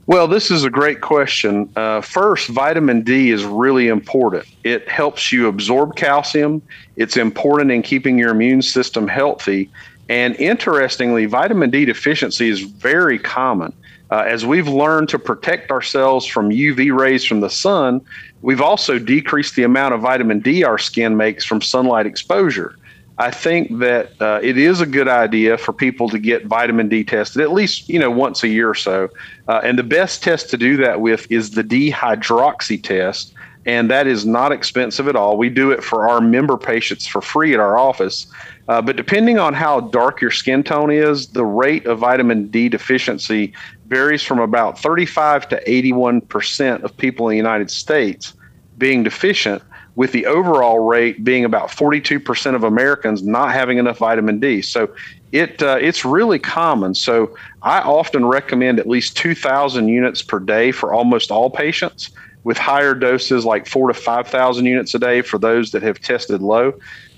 Well, 0.07 0.25
this 0.27 0.51
is 0.51 0.63
a 0.63 0.69
great 0.69 1.01
question. 1.01 1.69
Uh, 1.75 1.99
first, 1.99 2.47
vitamin 2.47 3.01
D 3.01 3.31
is 3.31 3.43
really 3.43 3.89
important. 3.89 4.45
It 4.63 4.87
helps 4.87 5.33
you 5.33 5.49
absorb 5.49 5.97
calcium. 5.97 6.61
It's 6.95 7.17
important 7.17 7.71
in 7.71 7.81
keeping 7.81 8.17
your 8.17 8.29
immune 8.29 8.61
system 8.61 9.05
healthy. 9.09 9.69
And 10.07 10.33
interestingly, 10.37 11.25
vitamin 11.25 11.71
D 11.71 11.83
deficiency 11.83 12.47
is 12.47 12.61
very 12.61 13.19
common. 13.19 13.73
Uh, 14.11 14.23
as 14.27 14.45
we've 14.45 14.67
learned 14.67 15.09
to 15.09 15.19
protect 15.19 15.71
ourselves 15.71 16.25
from 16.25 16.49
UV 16.49 16.95
rays 16.97 17.25
from 17.25 17.39
the 17.39 17.49
sun, 17.49 18.01
we've 18.41 18.61
also 18.61 18.99
decreased 18.99 19.55
the 19.55 19.63
amount 19.63 19.93
of 19.93 20.01
vitamin 20.01 20.39
D 20.39 20.63
our 20.63 20.77
skin 20.77 21.17
makes 21.17 21.43
from 21.43 21.61
sunlight 21.61 22.05
exposure. 22.05 22.75
I 23.17 23.31
think 23.31 23.79
that 23.79 24.11
uh, 24.21 24.41
it 24.43 24.57
is 24.57 24.81
a 24.81 24.85
good 24.85 25.07
idea 25.07 25.57
for 25.57 25.71
people 25.71 26.09
to 26.09 26.19
get 26.19 26.45
vitamin 26.45 26.89
D 26.89 27.03
tested 27.03 27.41
at 27.41 27.51
least 27.51 27.87
you 27.87 27.97
know 27.97 28.11
once 28.11 28.43
a 28.43 28.47
year 28.47 28.69
or 28.69 28.75
so. 28.75 29.09
Uh, 29.47 29.61
and 29.63 29.79
the 29.79 29.83
best 29.83 30.21
test 30.21 30.49
to 30.49 30.57
do 30.57 30.77
that 30.77 31.01
with 31.01 31.31
is 31.31 31.51
the 31.51 31.63
dehydroxy 31.63 32.83
test, 32.83 33.33
and 33.65 33.89
that 33.89 34.05
is 34.05 34.25
not 34.25 34.51
expensive 34.51 35.07
at 35.07 35.15
all. 35.15 35.37
We 35.37 35.49
do 35.49 35.71
it 35.71 35.83
for 35.83 36.09
our 36.09 36.19
member 36.19 36.57
patients 36.57 37.07
for 37.07 37.21
free 37.21 37.53
at 37.53 37.59
our 37.59 37.77
office. 37.77 38.27
Uh, 38.67 38.81
but 38.81 38.95
depending 38.95 39.37
on 39.37 39.53
how 39.53 39.79
dark 39.79 40.21
your 40.21 40.31
skin 40.31 40.63
tone 40.63 40.91
is, 40.91 41.27
the 41.27 41.45
rate 41.45 41.85
of 41.85 41.99
vitamin 41.99 42.47
D 42.47 42.67
deficiency 42.67 43.53
varies 43.87 44.23
from 44.23 44.39
about 44.39 44.79
35 44.79 45.49
to 45.49 45.69
81 45.71 46.21
percent 46.21 46.83
of 46.83 46.95
people 46.95 47.27
in 47.27 47.31
the 47.31 47.37
United 47.37 47.69
States 47.71 48.33
being 48.77 49.03
deficient, 49.03 49.61
with 49.95 50.11
the 50.11 50.25
overall 50.25 50.79
rate 50.79 51.23
being 51.23 51.45
about 51.45 51.71
42 51.71 52.19
percent 52.19 52.55
of 52.55 52.63
Americans 52.63 53.23
not 53.23 53.53
having 53.53 53.77
enough 53.77 53.99
vitamin 53.99 54.39
D. 54.39 54.61
So 54.61 54.93
it 55.31 55.61
uh, 55.61 55.77
it's 55.79 56.05
really 56.05 56.39
common. 56.39 56.95
So 56.95 57.35
I 57.61 57.79
often 57.79 58.25
recommend 58.25 58.79
at 58.79 58.87
least 58.87 59.17
2,000 59.17 59.87
units 59.87 60.21
per 60.21 60.39
day 60.39 60.71
for 60.71 60.93
almost 60.93 61.31
all 61.31 61.49
patients, 61.49 62.11
with 62.43 62.57
higher 62.57 62.93
doses 62.93 63.43
like 63.43 63.67
four 63.67 63.87
to 63.87 63.93
5,000 63.93 64.65
units 64.65 64.93
a 64.93 64.99
day 64.99 65.21
for 65.21 65.37
those 65.37 65.71
that 65.71 65.83
have 65.83 65.99
tested 65.99 66.41
low. 66.41 66.73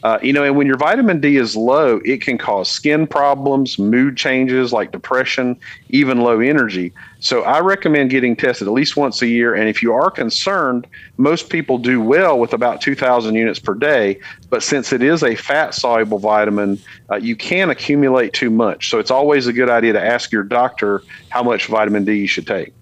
Uh, 0.08 0.18
you 0.24 0.32
know, 0.32 0.46
and 0.46 0.56
when 0.56 0.66
your 0.66 0.78
vitamin 0.78 1.20
D 1.20 1.36
is 1.36 1.54
low, 1.54 2.00
it 2.06 2.22
can 2.22 2.38
cause 2.38 2.72
skin 2.72 3.06
problems, 3.06 3.78
mood 3.78 4.16
changes 4.16 4.72
like 4.72 4.94
depression, 4.94 5.60
even 5.90 6.22
low 6.22 6.40
energy. 6.40 6.94
So 7.20 7.42
I 7.42 7.60
recommend 7.60 8.10
getting 8.10 8.34
tested 8.34 8.70
at 8.70 8.74
least 8.74 8.96
once 8.96 9.22
a 9.22 9.28
year. 9.28 9.54
And 9.54 9.68
if 9.68 9.84
you 9.84 9.92
are 9.92 10.10
concerned, 10.10 10.88
most 11.18 11.50
people 11.50 11.78
do 11.78 12.00
well 12.00 12.40
with 12.40 12.54
about 12.54 12.80
2,000 12.80 13.36
units 13.36 13.60
per 13.60 13.74
day. 13.74 14.22
But 14.50 14.64
since 14.64 14.94
it 14.94 15.02
is 15.02 15.24
a 15.24 15.36
fat 15.36 15.74
soluble 15.74 16.20
vitamin, 16.20 16.80
uh, 17.12 17.18
you 17.18 17.36
can 17.36 17.70
accumulate 17.70 18.32
too 18.32 18.50
much. 18.50 18.90
So 18.90 19.00
it's 19.00 19.12
always 19.12 19.46
a 19.46 19.52
good 19.52 19.70
idea 19.70 19.92
to 19.92 20.02
ask 20.02 20.32
your 20.32 20.44
doctor 20.44 21.04
how 21.28 21.44
much 21.44 21.66
vitamin 21.66 22.06
D 22.06 22.14
you 22.14 22.28
should 22.28 22.48
take. 22.48 22.74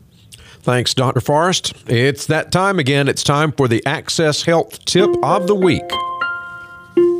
Thanks, 0.61 0.93
Dr. 0.93 1.21
Forrest. 1.21 1.73
It's 1.87 2.27
that 2.27 2.51
time 2.51 2.77
again. 2.77 3.07
It's 3.07 3.23
time 3.23 3.51
for 3.51 3.67
the 3.67 3.83
Access 3.83 4.43
Health 4.43 4.85
Tip 4.85 5.09
of 5.23 5.47
the 5.47 5.55
Week. 5.55 5.89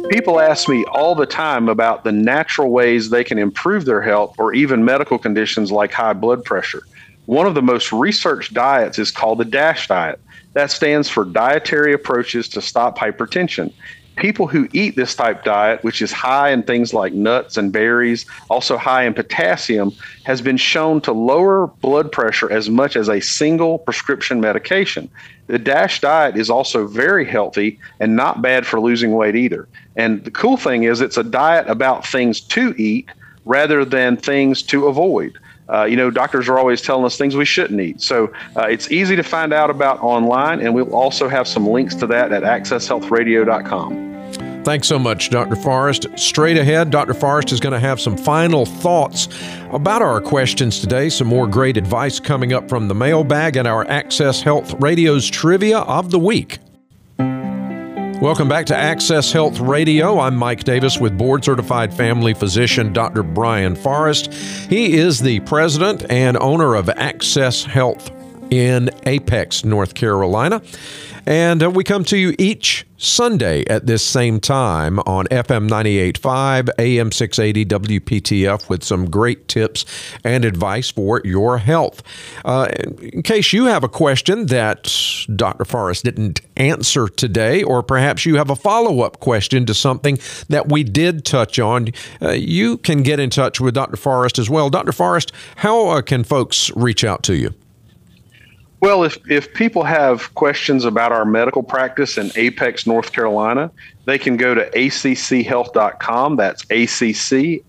People 0.10 0.40
ask 0.40 0.70
me 0.70 0.86
all 0.86 1.16
the 1.16 1.26
time 1.26 1.68
about 1.68 2.04
the 2.04 2.12
natural 2.12 2.70
ways 2.70 3.10
they 3.10 3.24
can 3.24 3.40
improve 3.40 3.86
their 3.86 4.02
health 4.02 4.36
or 4.38 4.54
even 4.54 4.86
medical 4.86 5.18
conditions 5.18 5.72
like 5.72 5.92
high 5.92 6.14
blood 6.14 6.44
pressure. 6.44 6.84
One 7.26 7.48
of 7.48 7.56
the 7.56 7.62
most 7.64 7.92
researched 7.92 8.54
diets 8.54 9.00
is 9.00 9.10
called 9.10 9.40
the 9.40 9.46
DASH 9.46 9.88
diet. 9.88 10.20
That 10.54 10.70
stands 10.70 11.10
for 11.10 11.26
Dietary 11.26 11.92
Approaches 11.92 12.48
to 12.50 12.62
Stop 12.62 12.98
Hypertension. 13.00 13.74
People 14.18 14.48
who 14.48 14.70
eat 14.72 14.96
this 14.96 15.14
type 15.14 15.44
diet, 15.44 15.84
which 15.84 16.02
is 16.02 16.12
high 16.12 16.50
in 16.50 16.64
things 16.64 16.94
like 16.94 17.14
nuts 17.14 17.58
and 17.58 17.72
berries, 17.72 18.26
also 18.50 18.78
high 18.78 19.04
in 19.04 19.14
potassium, 19.14 19.92
has 20.24 20.42
been 20.42 20.58
shown 20.58 21.02
to 21.02 21.12
lower 21.12 21.68
blood 21.68 22.12
pressure 22.12 22.52
as 22.52 22.70
much 22.70 22.96
as 22.96 23.10
a 23.10 23.20
single 23.20 23.80
prescription 23.80 24.40
medication. 24.40 25.10
The 25.48 25.60
DASH 25.60 26.02
diet 26.02 26.38
is 26.38 26.50
also 26.50 26.88
very 26.88 27.26
healthy 27.26 27.78
and 28.00 28.16
not 28.16 28.42
bad 28.42 28.66
for 28.66 28.80
losing 28.80 29.14
weight 29.14 29.36
either. 29.36 29.68
And 29.96 30.24
the 30.24 30.32
cool 30.32 30.58
thing 30.58 30.84
is, 30.84 31.02
it's 31.02 31.18
a 31.18 31.24
diet 31.24 31.68
about 31.68 32.06
things 32.06 32.40
to 32.42 32.74
eat 32.78 33.10
rather 33.44 33.86
than 33.86 34.18
things 34.18 34.64
to 34.64 34.88
avoid. 34.88 35.38
Uh, 35.70 35.84
you 35.86 35.96
know, 35.96 36.12
doctors 36.12 36.48
are 36.48 36.60
always 36.60 36.82
telling 36.82 37.06
us 37.06 37.18
things 37.18 37.36
we 37.36 37.46
shouldn't 37.46 37.80
eat. 37.82 38.02
So 38.02 38.32
uh, 38.56 38.64
it's 38.64 38.92
easy 38.92 39.16
to 39.16 39.24
find 39.24 39.54
out 39.54 39.70
about 39.70 40.02
online, 40.02 40.60
and 40.62 40.74
we'll 40.76 40.94
also 40.96 41.28
have 41.28 41.48
some 41.48 41.68
links 41.68 41.96
to 41.96 42.08
that 42.08 42.32
at 42.32 42.44
accesshealthradio.com. 42.44 44.06
Thanks 44.66 44.88
so 44.88 44.98
much, 44.98 45.30
Dr. 45.30 45.56
Forrest. 45.56 46.08
Straight 46.16 46.58
ahead, 46.58 46.90
Dr. 46.90 47.14
Forrest 47.14 47.52
is 47.52 47.60
going 47.60 47.74
to 47.74 47.80
have 47.80 48.02
some 48.02 48.18
final 48.18 48.66
thoughts 48.66 49.30
about 49.72 50.02
our 50.02 50.20
questions 50.20 50.80
today. 50.80 51.08
Some 51.10 51.28
more 51.28 51.46
great 51.46 51.78
advice 51.78 52.20
coming 52.20 52.52
up 52.52 52.68
from 52.68 52.88
the 52.88 52.96
mailbag 52.96 53.58
and 53.58 53.68
our 53.68 53.88
Access 53.88 54.42
Health 54.42 54.74
Radio's 54.82 55.30
Trivia 55.30 55.82
of 55.82 56.10
the 56.10 56.18
Week. 56.18 56.58
Welcome 58.22 58.48
back 58.48 58.66
to 58.68 58.76
Access 58.76 59.34
Health 59.34 59.60
Radio. 59.60 60.20
I'm 60.20 60.38
Mike 60.38 60.64
Davis 60.64 60.98
with 60.98 61.18
board 61.18 61.44
certified 61.44 61.94
family 61.94 62.34
physician 62.34 62.94
Dr. 62.94 63.24
Brian 63.24 63.76
Forrest. 63.76 64.34
He 64.34 64.94
is 64.94 65.20
the 65.20 65.42
president 65.42 66.10
and 66.10 66.38
owner 66.38 66.76
of 66.76 66.90
Access 66.90 67.66
Health 67.66 68.10
in 68.50 68.90
Apex, 69.06 69.66
North 69.66 69.96
Carolina. 69.96 70.62
And 71.26 71.64
uh, 71.64 71.72
we 71.72 71.84
come 71.84 72.04
to 72.06 72.18
you 72.18 72.36
each 72.38 72.86
Sunday 72.98 73.66
at 73.66 73.88
this 73.88 74.04
same 74.04 74.40
time 74.40 75.00
on 75.00 75.26
FM 75.28 75.68
98.5, 75.68 76.70
AM 76.78 77.12
680, 77.12 77.66
WPTF 78.00 78.70
with 78.70 78.84
some 78.84 79.10
great 79.10 79.48
tips 79.48 79.86
and 80.24 80.46
advice 80.46 80.92
for 80.92 81.22
your 81.26 81.58
health. 81.58 82.04
Uh, 82.46 82.68
in 83.02 83.24
case 83.24 83.54
you 83.54 83.66
have 83.66 83.84
a 83.84 83.90
question 83.90 84.46
that 84.48 84.96
Dr. 85.36 85.66
Forrest 85.66 86.06
didn't 86.06 86.42
answer 86.56 87.08
today, 87.08 87.64
or 87.64 87.82
perhaps 87.82 88.26
you 88.26 88.36
have 88.36 88.50
a 88.50 88.56
follow 88.56 89.02
up 89.02 89.20
question 89.20 89.66
to 89.66 89.74
something 89.74 90.20
that 90.50 90.70
we 90.70 90.84
did 90.84 91.26
touch 91.26 91.60
on, 91.60 91.90
uh, 92.22 92.32
you 92.32 92.78
can 92.78 93.04
get 93.04 93.20
in 93.20 93.30
touch 93.30 93.60
with 93.60 93.74
Dr. 93.74 93.98
Forrest 93.98 94.38
as 94.40 94.50
well. 94.50 94.70
Dr. 94.70 94.92
Forrest, 94.92 95.32
how 95.58 95.90
uh, 95.90 96.02
can 96.02 96.24
folks 96.24 96.72
reach 96.76 97.04
out 97.04 97.24
to 97.24 97.36
you? 97.36 97.54
Well, 98.86 99.04
if, 99.04 99.18
if 99.28 99.52
people 99.56 99.84
have 99.84 100.32
questions 100.36 100.86
about 100.86 101.12
our 101.12 101.26
medical 101.26 101.64
practice 101.64 102.20
in 102.20 102.30
Apex, 102.36 102.86
North 102.86 103.12
Carolina, 103.12 103.72
they 104.06 104.20
can 104.20 104.38
go 104.38 104.54
to 104.54 104.70
acchealth.com. 104.70 106.36
That's 106.36 106.64
A-C-C-H-E-A-L-T-H.com. 106.70 107.64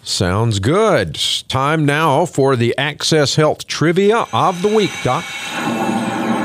Sounds 0.02 0.60
good. 0.60 1.20
Time 1.50 1.86
now 1.86 2.26
for 2.26 2.56
the 2.56 2.76
Access 2.78 3.36
Health 3.36 3.68
Trivia 3.68 4.26
of 4.32 4.62
the 4.62 4.74
Week, 4.74 4.92
Doc. 5.04 5.26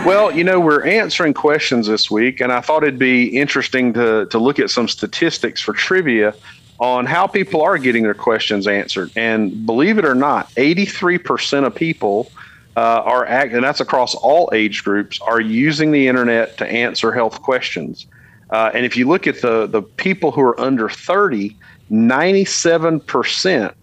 Well, 0.05 0.31
you 0.31 0.45
know, 0.45 0.61
we're 0.61 0.85
answering 0.85 1.33
questions 1.33 1.87
this 1.87 2.11
week, 2.11 2.43
and 2.43 2.53
I 2.53 2.61
thought 2.61 2.83
it'd 2.83 2.99
be 2.99 3.25
interesting 3.25 3.95
to, 3.95 4.27
to 4.27 4.39
look 4.39 4.59
at 4.59 4.69
some 4.69 4.87
statistics 4.87 5.63
for 5.63 5.73
trivia 5.73 6.35
on 6.79 7.07
how 7.07 7.27
people 7.27 7.63
are 7.63 7.79
getting 7.79 8.03
their 8.03 8.13
questions 8.13 8.67
answered. 8.67 9.11
And 9.17 9.65
believe 9.65 9.97
it 9.97 10.05
or 10.05 10.15
not, 10.15 10.51
83% 10.57 11.65
of 11.65 11.75
people 11.75 12.31
uh, 12.77 12.81
are, 12.81 13.25
act- 13.25 13.55
and 13.55 13.65
that's 13.65 13.81
across 13.81 14.15
all 14.15 14.51
age 14.53 14.85
groups, 14.85 15.23
are 15.23 15.41
using 15.41 15.91
the 15.91 16.07
internet 16.07 16.59
to 16.59 16.67
answer 16.67 17.11
health 17.11 17.41
questions. 17.41 18.07
Uh, 18.51 18.71
and 18.75 18.85
if 18.85 18.99
you 18.99 19.09
look 19.09 19.27
at 19.27 19.41
the, 19.41 19.67
the 19.67 19.81
people 19.81 20.33
who 20.33 20.43
are 20.43 20.61
under 20.61 20.91
30, 20.91 21.57
97% 21.91 23.75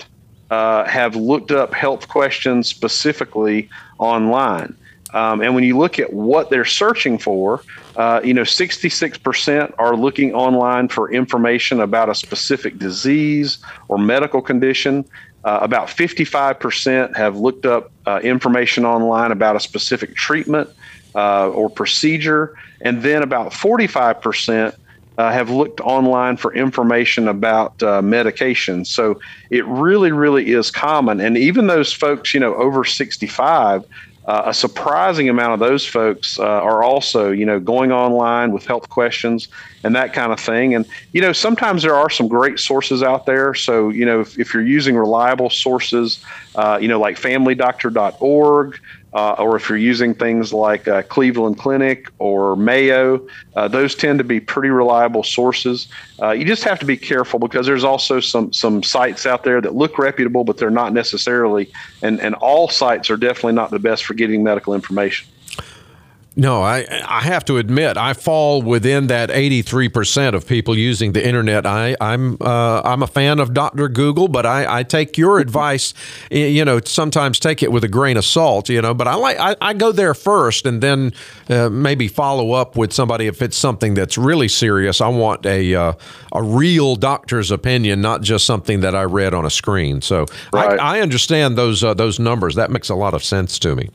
uh, 0.52 0.84
have 0.84 1.16
looked 1.16 1.50
up 1.50 1.74
health 1.74 2.08
questions 2.10 2.68
specifically 2.68 3.68
online. 3.98 4.76
Um, 5.14 5.42
and 5.42 5.54
when 5.54 5.64
you 5.64 5.78
look 5.78 6.00
at 6.00 6.14
what 6.14 6.50
they're 6.50 6.66
searching 6.66 7.18
for, 7.18 7.64
uh, 7.96 8.22
you 8.24 8.34
know, 8.34 8.44
66% 8.44 9.74
are 9.78 9.96
looking 9.96 10.34
online 10.34 10.88
for 10.88 11.12
information 11.12 11.82
about 11.82 12.10
a 12.10 12.16
specific 12.16 12.78
disease 12.78 13.58
or 13.88 13.98
medical 13.98 14.42
condition. 14.42 15.06
Uh, 15.44 15.60
about 15.62 15.88
55% 15.88 17.16
have 17.16 17.36
looked 17.38 17.66
up 17.66 17.92
uh, 18.06 18.20
information 18.24 18.86
online 18.86 19.32
about 19.32 19.56
a 19.56 19.60
specific 19.60 20.16
treatment 20.16 20.70
uh, 21.16 21.50
or 21.50 21.70
procedure. 21.70 22.56
And 22.82 23.02
then 23.02 23.24
about 23.24 23.52
45% 23.52 24.76
uh, 25.18 25.32
have 25.32 25.50
looked 25.50 25.82
online 25.82 26.38
for 26.38 26.54
information 26.54 27.28
about 27.28 27.82
uh, 27.84 28.02
medication. 28.02 28.86
So 28.86 29.20
it 29.50 29.66
really, 29.66 30.12
really 30.12 30.52
is 30.52 30.72
common. 30.72 31.20
And 31.20 31.38
even 31.38 31.68
those 31.68 31.92
folks, 31.92 32.34
you 32.34 32.40
know, 32.40 32.56
over 32.56 32.84
65, 32.84 33.86
uh, 34.32 34.44
a 34.46 34.54
surprising 34.54 35.28
amount 35.28 35.52
of 35.52 35.60
those 35.60 35.86
folks 35.86 36.40
uh, 36.40 36.44
are 36.44 36.84
also, 36.84 37.32
you 37.32 37.46
know, 37.46 37.60
going 37.60 37.92
online 37.92 38.54
with 38.54 38.66
health 38.66 38.88
questions 38.88 39.50
and 39.84 39.94
that 39.94 40.14
kind 40.14 40.32
of 40.32 40.40
thing. 40.40 40.74
And, 40.74 40.86
you 41.12 41.20
know, 41.20 41.34
sometimes 41.34 41.84
there 41.84 41.96
are 41.96 42.10
some 42.10 42.30
great 42.30 42.58
sources 42.58 43.04
out 43.04 43.26
there. 43.26 43.54
So, 43.54 43.90
you 43.90 44.06
know, 44.06 44.22
if, 44.22 44.40
if 44.40 44.54
you're 44.54 44.64
using 44.64 44.96
reliable 44.96 45.50
sources, 45.50 46.24
uh, 46.56 46.80
you 46.82 46.88
know, 46.88 46.98
like 46.98 47.20
familydoctor.org, 47.20 48.80
uh, 49.14 49.34
or 49.34 49.56
if 49.56 49.68
you're 49.68 49.78
using 49.78 50.14
things 50.14 50.54
like 50.54 50.88
uh, 50.88 51.02
Cleveland 51.04 51.58
Clinic 51.58 52.10
or 52.18 52.56
Mayo, 52.56 53.26
uh, 53.56 53.68
those 53.68 53.94
tend 53.94 54.20
to 54.20 54.24
be 54.24 54.40
pretty 54.40 54.70
reliable 54.70 55.24
sources. 55.24 55.88
Uh, 56.22 56.32
you 56.32 56.46
just 56.46 56.64
have 56.64 56.80
to 56.80 56.86
be 56.86 56.96
careful 56.96 57.40
because 57.40 57.66
there's 57.66 57.84
also 57.84 58.20
some 58.20 58.54
some 58.54 58.82
sites 58.84 59.26
out 59.26 59.44
there 59.44 59.60
that 59.60 59.76
look 59.76 59.98
reputable, 59.98 60.44
but 60.44 60.58
they're 60.58 60.70
not 60.70 60.94
necessarily, 60.94 61.70
and 62.02 62.22
and 62.22 62.36
all 62.36 62.70
sites 62.70 63.10
are 63.10 63.18
definitely 63.18 63.54
not 63.54 63.72
the 63.72 63.80
best 63.80 64.06
for 64.06 64.14
getting 64.14 64.44
medical 64.44 64.74
information. 64.74 65.28
No, 66.38 66.62
I 66.62 66.88
I 67.06 67.22
have 67.24 67.44
to 67.46 67.58
admit 67.58 67.98
I 67.98 68.14
fall 68.14 68.62
within 68.62 69.08
that 69.08 69.30
83% 69.30 70.34
of 70.34 70.48
people 70.48 70.78
using 70.78 71.12
the 71.12 71.26
internet. 71.26 71.66
I 71.66 71.98
I'm 72.00 72.38
uh, 72.40 72.82
I'm 72.86 73.04
a 73.04 73.08
fan 73.08 73.40
of 73.40 73.54
Dr. 73.54 73.90
Google, 73.90 74.30
but 74.30 74.46
I, 74.46 74.80
I 74.80 74.84
take 74.84 75.18
your 75.18 75.40
advice, 75.46 75.94
you 76.30 76.64
know, 76.64 76.80
sometimes 76.86 77.38
take 77.38 77.62
it 77.62 77.70
with 77.70 77.84
a 77.84 77.90
grain 77.90 78.16
of 78.16 78.24
salt, 78.24 78.70
you 78.70 78.82
know, 78.82 78.94
but 78.94 79.10
I 79.10 79.16
like 79.16 79.38
I, 79.40 79.58
I 79.60 79.74
go 79.74 79.92
there 79.92 80.14
first 80.14 80.66
and 80.66 80.82
then 80.82 81.12
uh, 81.50 81.68
maybe 81.70 82.08
follow 82.08 82.54
up 82.54 82.78
with 82.78 82.94
somebody 82.94 83.28
if 83.28 83.42
it's 83.42 83.58
something 83.58 83.94
that's 83.94 84.18
really 84.18 84.48
serious. 84.48 85.02
I 85.02 85.10
want 85.10 85.46
a 85.46 85.76
uh, 85.76 85.94
a 86.32 86.42
real 86.42 86.96
doctor's 86.96 87.52
opinion, 87.52 88.00
not 88.00 88.22
just 88.22 88.46
something 88.46 88.80
that 88.80 88.96
I 88.96 89.04
read 89.04 89.34
on 89.34 89.46
a 89.46 89.50
screen. 89.50 90.02
So 90.02 90.28
right. 90.54 90.80
I, 90.80 91.00
I, 91.00 91.02
understand 91.02 91.58
those 91.58 91.84
uh, 91.84 91.94
those 91.94 92.20
numbers. 92.20 92.56
That 92.56 92.72
makes 92.72 92.88
a 92.88 92.96
lot 92.96 93.14
of 93.14 93.22
sense 93.22 93.60
to 93.60 93.76
me. 93.76 93.90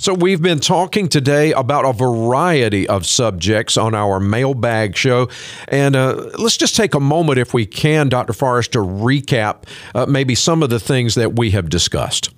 So 0.00 0.14
we've 0.14 0.40
been 0.40 0.60
talking 0.60 1.08
today 1.08 1.52
about 1.52 1.84
a 1.84 1.92
variety 1.92 2.88
of 2.88 3.04
subjects 3.04 3.76
on 3.76 3.96
our 3.96 4.20
mailbag 4.20 4.96
show, 4.96 5.28
and 5.66 5.96
uh, 5.96 6.30
let's 6.38 6.56
just 6.56 6.76
take 6.76 6.94
a 6.94 7.00
moment, 7.00 7.40
if 7.40 7.52
we 7.52 7.66
can, 7.66 8.08
Dr. 8.08 8.32
Forrest, 8.32 8.72
to 8.72 8.78
recap 8.78 9.64
uh, 9.96 10.06
maybe 10.06 10.36
some 10.36 10.62
of 10.62 10.70
the 10.70 10.78
things 10.78 11.16
that 11.16 11.36
we 11.36 11.50
have 11.50 11.68
discussed. 11.68 12.32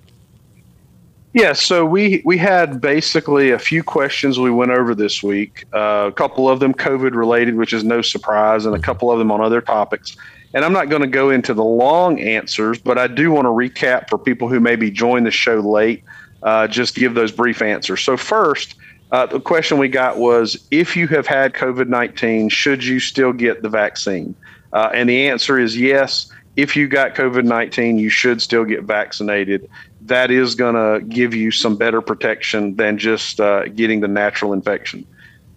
Yeah, 1.33 1.53
so 1.53 1.85
we 1.85 2.23
we 2.25 2.35
had 2.39 2.81
basically 2.81 3.51
a 3.51 3.59
few 3.59 3.83
questions 3.83 4.39
we 4.39 4.49
went 4.49 4.71
over 4.71 4.95
this 4.95 5.21
week. 5.21 5.65
Uh, 5.71 6.07
a 6.07 6.11
couple 6.11 6.49
of 6.49 6.59
them 6.59 6.73
COVID 6.73 7.13
related, 7.13 7.55
which 7.57 7.73
is 7.73 7.83
no 7.83 8.01
surprise, 8.01 8.65
and 8.65 8.75
a 8.75 8.79
couple 8.79 9.11
of 9.11 9.19
them 9.19 9.31
on 9.31 9.39
other 9.39 9.61
topics. 9.61 10.17
And 10.55 10.65
I'm 10.65 10.73
not 10.73 10.89
going 10.89 11.03
to 11.03 11.07
go 11.07 11.29
into 11.29 11.53
the 11.53 11.63
long 11.63 12.19
answers, 12.19 12.79
but 12.79 12.97
I 12.97 13.05
do 13.05 13.31
want 13.31 13.45
to 13.45 13.49
recap 13.49 14.09
for 14.09 14.17
people 14.17 14.49
who 14.49 14.59
maybe 14.59 14.89
joined 14.89 15.27
the 15.27 15.31
show 15.31 15.59
late 15.59 16.03
uh, 16.43 16.67
just 16.67 16.95
give 16.95 17.13
those 17.13 17.31
brief 17.31 17.61
answers. 17.61 18.01
So, 18.01 18.17
first, 18.17 18.75
uh, 19.11 19.25
the 19.25 19.39
question 19.39 19.77
we 19.77 19.89
got 19.89 20.17
was 20.17 20.57
if 20.71 20.95
you 20.95 21.07
have 21.07 21.27
had 21.27 21.53
COVID 21.53 21.87
19, 21.87 22.49
should 22.49 22.83
you 22.83 22.99
still 22.99 23.33
get 23.33 23.61
the 23.61 23.69
vaccine? 23.69 24.35
Uh, 24.73 24.89
and 24.93 25.09
the 25.09 25.27
answer 25.27 25.59
is 25.59 25.77
yes. 25.77 26.31
If 26.55 26.75
you 26.75 26.87
got 26.87 27.15
COVID 27.15 27.45
19, 27.45 27.97
you 27.97 28.09
should 28.09 28.41
still 28.41 28.65
get 28.65 28.83
vaccinated. 28.83 29.69
That 30.01 30.31
is 30.31 30.55
going 30.55 30.75
to 30.75 31.05
give 31.05 31.33
you 31.33 31.51
some 31.51 31.75
better 31.75 32.01
protection 32.01 32.75
than 32.75 32.97
just 32.97 33.39
uh, 33.39 33.67
getting 33.67 33.99
the 33.99 34.07
natural 34.07 34.53
infection. 34.53 35.05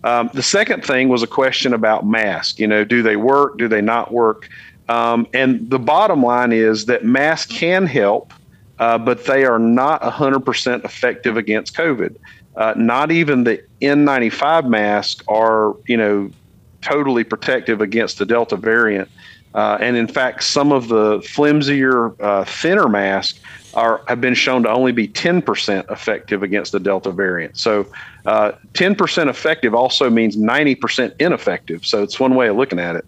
Um, 0.05 0.31
the 0.35 0.43
second 0.43 0.85
thing 0.85 1.09
was 1.09 1.23
a 1.23 1.26
question 1.26 1.73
about 1.73 2.07
masks. 2.07 2.59
You 2.59 2.67
know, 2.67 2.85
do 2.85 3.03
they 3.03 3.17
work? 3.17 3.57
Do 3.57 3.69
they 3.69 3.81
not 3.81 4.12
work? 4.12 4.49
Um, 4.88 5.26
and 5.33 5.71
the 5.71 5.79
bottom 5.79 6.23
line 6.23 6.53
is 6.53 6.87
that 6.87 7.05
masks 7.05 7.50
can 7.50 7.87
help 7.87 8.35
uh, 8.78 8.99
but 8.99 9.25
they 9.25 9.45
are 9.45 9.59
not 9.59 10.02
100% 10.02 10.85
effective 10.85 11.37
against 11.37 11.76
COVID. 11.76 12.16
Uh, 12.57 12.75
not 12.76 13.11
even 13.11 13.45
the 13.45 13.62
N95 13.81 14.69
masks 14.69 15.25
are, 15.28 15.75
you 15.87 15.97
know, 15.97 16.31
totally 16.83 17.25
protective 17.25 17.81
against 17.81 18.19
the 18.19 18.26
Delta 18.26 18.57
variant. 18.57 19.09
Uh, 19.54 19.78
and 19.81 19.97
in 19.97 20.09
fact, 20.09 20.43
some 20.43 20.73
of 20.73 20.88
the 20.88 21.19
flimsier, 21.21 22.14
uh, 22.21 22.45
thinner 22.45 22.88
masks 22.88 23.40
are 23.75 24.02
have 24.07 24.21
been 24.21 24.35
shown 24.35 24.62
to 24.64 24.71
only 24.71 24.93
be 24.93 25.09
10% 25.09 25.90
effective 25.90 26.43
against 26.43 26.73
the 26.73 26.81
Delta 26.81 27.11
variant. 27.11 27.57
So, 27.57 27.87
10% 28.25 29.26
uh, 29.26 29.31
effective 29.31 29.75
also 29.75 30.11
means 30.11 30.37
90% 30.37 31.14
ineffective. 31.21 31.85
So 31.85 32.02
it's 32.02 32.19
one 32.19 32.35
way 32.35 32.49
of 32.49 32.57
looking 32.57 32.78
at 32.78 32.97
it. 32.97 33.04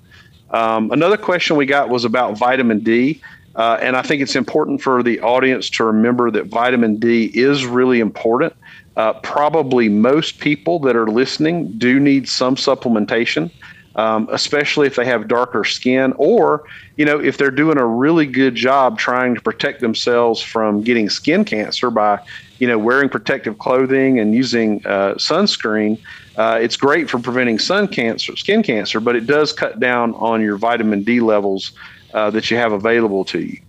Um, 0.50 0.90
another 0.90 1.16
question 1.16 1.56
we 1.56 1.66
got 1.66 1.88
was 1.88 2.04
about 2.04 2.38
vitamin 2.38 2.80
D. 2.80 3.20
Uh, 3.56 3.78
and 3.80 3.96
I 3.96 4.02
think 4.02 4.20
it's 4.22 4.36
important 4.36 4.82
for 4.82 5.02
the 5.02 5.20
audience 5.20 5.70
to 5.70 5.84
remember 5.84 6.30
that 6.30 6.46
vitamin 6.46 6.98
D 6.98 7.30
is 7.34 7.64
really 7.64 8.00
important. 8.00 8.52
Uh, 8.96 9.14
probably 9.20 9.88
most 9.88 10.38
people 10.40 10.78
that 10.80 10.94
are 10.94 11.06
listening 11.06 11.72
do 11.78 11.98
need 11.98 12.28
some 12.28 12.54
supplementation, 12.56 13.50
um, 13.94 14.28
especially 14.30 14.86
if 14.86 14.96
they 14.96 15.06
have 15.06 15.26
darker 15.26 15.64
skin, 15.64 16.12
or 16.16 16.64
you 16.96 17.04
know 17.04 17.18
if 17.18 17.38
they're 17.38 17.50
doing 17.50 17.78
a 17.78 17.86
really 17.86 18.26
good 18.26 18.54
job 18.54 18.98
trying 18.98 19.34
to 19.34 19.40
protect 19.40 19.80
themselves 19.80 20.40
from 20.40 20.82
getting 20.82 21.08
skin 21.08 21.44
cancer 21.44 21.90
by 21.90 22.18
you 22.58 22.66
know 22.66 22.78
wearing 22.78 23.08
protective 23.08 23.58
clothing 23.58 24.18
and 24.18 24.34
using 24.34 24.82
uh, 24.84 25.14
sunscreen. 25.14 25.98
Uh, 26.36 26.58
it's 26.60 26.76
great 26.76 27.08
for 27.08 27.18
preventing 27.18 27.58
sun 27.58 27.88
cancer, 27.88 28.36
skin 28.36 28.62
cancer, 28.62 29.00
but 29.00 29.16
it 29.16 29.26
does 29.26 29.54
cut 29.54 29.80
down 29.80 30.14
on 30.14 30.42
your 30.42 30.58
vitamin 30.58 31.02
D 31.02 31.20
levels 31.20 31.72
uh, 32.16 32.30
that 32.30 32.50
you 32.50 32.56
have 32.56 32.72
available 32.72 33.24
to 33.26 33.40
you. 33.40 33.60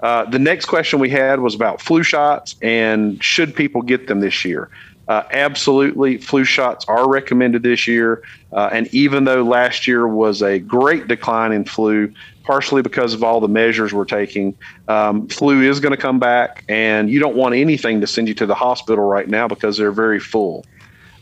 Uh, 0.00 0.24
the 0.24 0.38
next 0.38 0.66
question 0.66 0.98
we 1.00 1.10
had 1.10 1.40
was 1.40 1.54
about 1.54 1.80
flu 1.80 2.02
shots 2.02 2.54
and 2.62 3.22
should 3.22 3.54
people 3.54 3.82
get 3.82 4.06
them 4.06 4.20
this 4.20 4.44
year? 4.44 4.70
Uh, 5.08 5.22
absolutely, 5.32 6.16
flu 6.18 6.44
shots 6.44 6.84
are 6.86 7.08
recommended 7.08 7.62
this 7.62 7.86
year. 7.86 8.22
Uh, 8.52 8.68
and 8.72 8.86
even 8.94 9.24
though 9.24 9.42
last 9.42 9.86
year 9.86 10.06
was 10.06 10.42
a 10.42 10.58
great 10.58 11.06
decline 11.06 11.52
in 11.52 11.64
flu, 11.64 12.12
partially 12.42 12.82
because 12.82 13.14
of 13.14 13.22
all 13.22 13.40
the 13.40 13.48
measures 13.48 13.92
we're 13.92 14.04
taking, 14.04 14.56
um, 14.88 15.26
flu 15.28 15.62
is 15.62 15.80
going 15.80 15.92
to 15.92 16.00
come 16.00 16.18
back, 16.18 16.64
and 16.68 17.10
you 17.10 17.20
don't 17.20 17.36
want 17.36 17.54
anything 17.54 18.00
to 18.00 18.06
send 18.06 18.28
you 18.28 18.34
to 18.34 18.46
the 18.46 18.54
hospital 18.54 19.04
right 19.04 19.28
now 19.28 19.46
because 19.46 19.76
they're 19.76 19.92
very 19.92 20.20
full. 20.20 20.64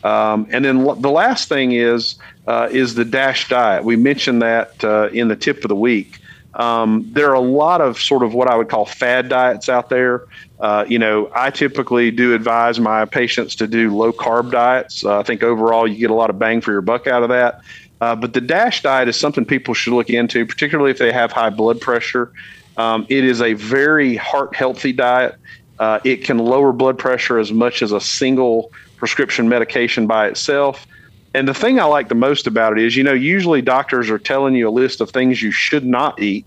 Um, 0.03 0.47
and 0.51 0.63
then 0.65 0.83
the 0.83 1.11
last 1.11 1.49
thing 1.49 1.71
is 1.71 2.15
uh, 2.47 2.69
is 2.71 2.93
the 2.93 3.05
DASH 3.05 3.49
diet. 3.49 3.83
We 3.83 3.95
mentioned 3.95 4.41
that 4.41 4.83
uh, 4.83 5.09
in 5.11 5.27
the 5.27 5.35
tip 5.35 5.63
of 5.63 5.69
the 5.69 5.75
week. 5.75 6.19
Um, 6.55 7.09
there 7.11 7.29
are 7.29 7.35
a 7.35 7.39
lot 7.41 7.81
of 7.81 7.99
sort 7.99 8.23
of 8.23 8.33
what 8.33 8.47
I 8.47 8.55
would 8.55 8.69
call 8.69 8.85
fad 8.85 9.29
diets 9.29 9.67
out 9.67 9.89
there. 9.89 10.23
Uh, 10.59 10.85
you 10.87 10.97
know, 10.97 11.29
I 11.35 11.49
typically 11.49 12.11
do 12.11 12.33
advise 12.33 12.79
my 12.79 13.05
patients 13.05 13.55
to 13.55 13.67
do 13.67 13.95
low 13.95 14.13
carb 14.13 14.51
diets. 14.51 15.03
Uh, 15.03 15.19
I 15.19 15.23
think 15.23 15.43
overall 15.43 15.87
you 15.87 15.97
get 15.97 16.11
a 16.11 16.13
lot 16.13 16.29
of 16.29 16.39
bang 16.39 16.61
for 16.61 16.71
your 16.71 16.81
buck 16.81 17.07
out 17.07 17.23
of 17.23 17.29
that. 17.29 17.61
Uh, 17.99 18.15
but 18.15 18.33
the 18.33 18.41
DASH 18.41 18.81
diet 18.81 19.07
is 19.07 19.19
something 19.19 19.45
people 19.45 19.73
should 19.73 19.93
look 19.93 20.09
into, 20.09 20.45
particularly 20.45 20.91
if 20.91 20.97
they 20.97 21.11
have 21.11 21.31
high 21.31 21.49
blood 21.49 21.81
pressure. 21.81 22.31
Um, 22.77 23.05
it 23.09 23.23
is 23.23 23.41
a 23.41 23.53
very 23.53 24.15
heart 24.15 24.55
healthy 24.55 24.93
diet. 24.93 25.35
Uh, 25.79 25.99
it 26.03 26.23
can 26.23 26.37
lower 26.37 26.71
blood 26.71 26.97
pressure 26.97 27.37
as 27.37 27.51
much 27.51 27.81
as 27.81 27.91
a 27.91 27.99
single 27.99 28.71
prescription 28.97 29.49
medication 29.49 30.07
by 30.07 30.27
itself. 30.27 30.87
And 31.35 31.49
the 31.49 31.53
thing 31.53 31.81
I 31.81 31.83
like 31.83 32.07
the 32.07 32.15
most 32.15 32.47
about 32.47 32.77
it 32.77 32.85
is, 32.85 32.95
you 32.95 33.03
know, 33.03 33.13
usually 33.13 33.61
doctors 33.61 34.09
are 34.09 34.17
telling 34.17 34.55
you 34.55 34.69
a 34.69 34.71
list 34.71 35.01
of 35.01 35.09
things 35.09 35.41
you 35.41 35.51
should 35.51 35.85
not 35.85 36.21
eat. 36.21 36.45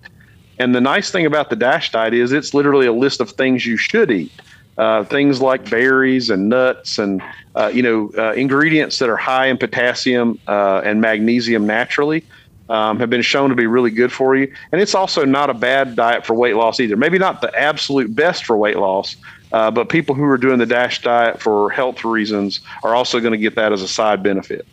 And 0.59 0.75
the 0.75 0.81
nice 0.81 1.11
thing 1.11 1.27
about 1.27 1.51
the 1.51 1.57
DASH 1.57 1.93
diet 1.93 2.15
is 2.15 2.33
it's 2.33 2.55
literally 2.55 2.87
a 2.87 2.93
list 2.93 3.21
of 3.21 3.31
things 3.33 3.67
you 3.67 3.77
should 3.77 4.11
eat. 4.11 4.33
Uh, 4.79 5.05
things 5.05 5.43
like 5.43 5.69
berries 5.69 6.31
and 6.31 6.49
nuts 6.49 6.99
and, 6.99 7.23
uh, 7.55 7.71
you 7.75 7.83
know, 7.83 8.11
uh, 8.17 8.33
ingredients 8.33 8.99
that 9.01 9.11
are 9.11 9.17
high 9.17 9.47
in 9.47 9.59
potassium 9.59 10.39
uh, 10.49 10.81
and 10.83 11.03
magnesium 11.03 11.67
naturally 11.67 12.25
um, 12.71 12.99
have 12.99 13.11
been 13.11 13.23
shown 13.23 13.51
to 13.51 13.57
be 13.57 13.67
really 13.67 13.91
good 13.91 14.11
for 14.11 14.37
you. 14.37 14.51
And 14.73 14.81
it's 14.81 14.95
also 14.95 15.27
not 15.27 15.51
a 15.51 15.55
bad 15.55 15.97
diet 15.97 16.25
for 16.25 16.33
weight 16.33 16.55
loss 16.55 16.81
either. 16.81 16.97
Maybe 16.97 17.19
not 17.19 17.43
the 17.43 17.55
absolute 17.59 18.15
best 18.15 18.47
for 18.47 18.57
weight 18.57 18.79
loss, 18.79 19.17
uh, 19.53 19.71
but 19.71 19.91
people 19.91 20.15
who 20.15 20.25
are 20.25 20.39
doing 20.39 20.59
the 20.59 20.67
DASH 20.67 21.03
diet 21.03 21.43
for 21.43 21.69
health 21.69 22.07
reasons 22.07 22.61
are 22.83 22.95
also 22.95 23.21
going 23.21 23.33
to 23.33 23.39
get 23.39 23.57
that 23.57 23.73
as 23.73 23.83
a 23.83 23.89
side 23.89 24.23
benefit. 24.23 24.67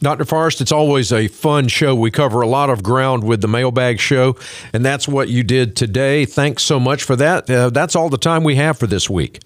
Dr. 0.00 0.24
Forrest, 0.24 0.60
it's 0.60 0.70
always 0.70 1.12
a 1.12 1.26
fun 1.26 1.66
show. 1.66 1.94
We 1.94 2.12
cover 2.12 2.40
a 2.40 2.46
lot 2.46 2.70
of 2.70 2.84
ground 2.84 3.24
with 3.24 3.40
the 3.40 3.48
mailbag 3.48 3.98
show, 3.98 4.36
and 4.72 4.84
that's 4.84 5.08
what 5.08 5.28
you 5.28 5.42
did 5.42 5.74
today. 5.74 6.24
Thanks 6.24 6.62
so 6.62 6.78
much 6.78 7.02
for 7.02 7.16
that. 7.16 7.50
Uh, 7.50 7.70
that's 7.70 7.96
all 7.96 8.08
the 8.08 8.18
time 8.18 8.44
we 8.44 8.54
have 8.54 8.78
for 8.78 8.86
this 8.86 9.10
week. 9.10 9.40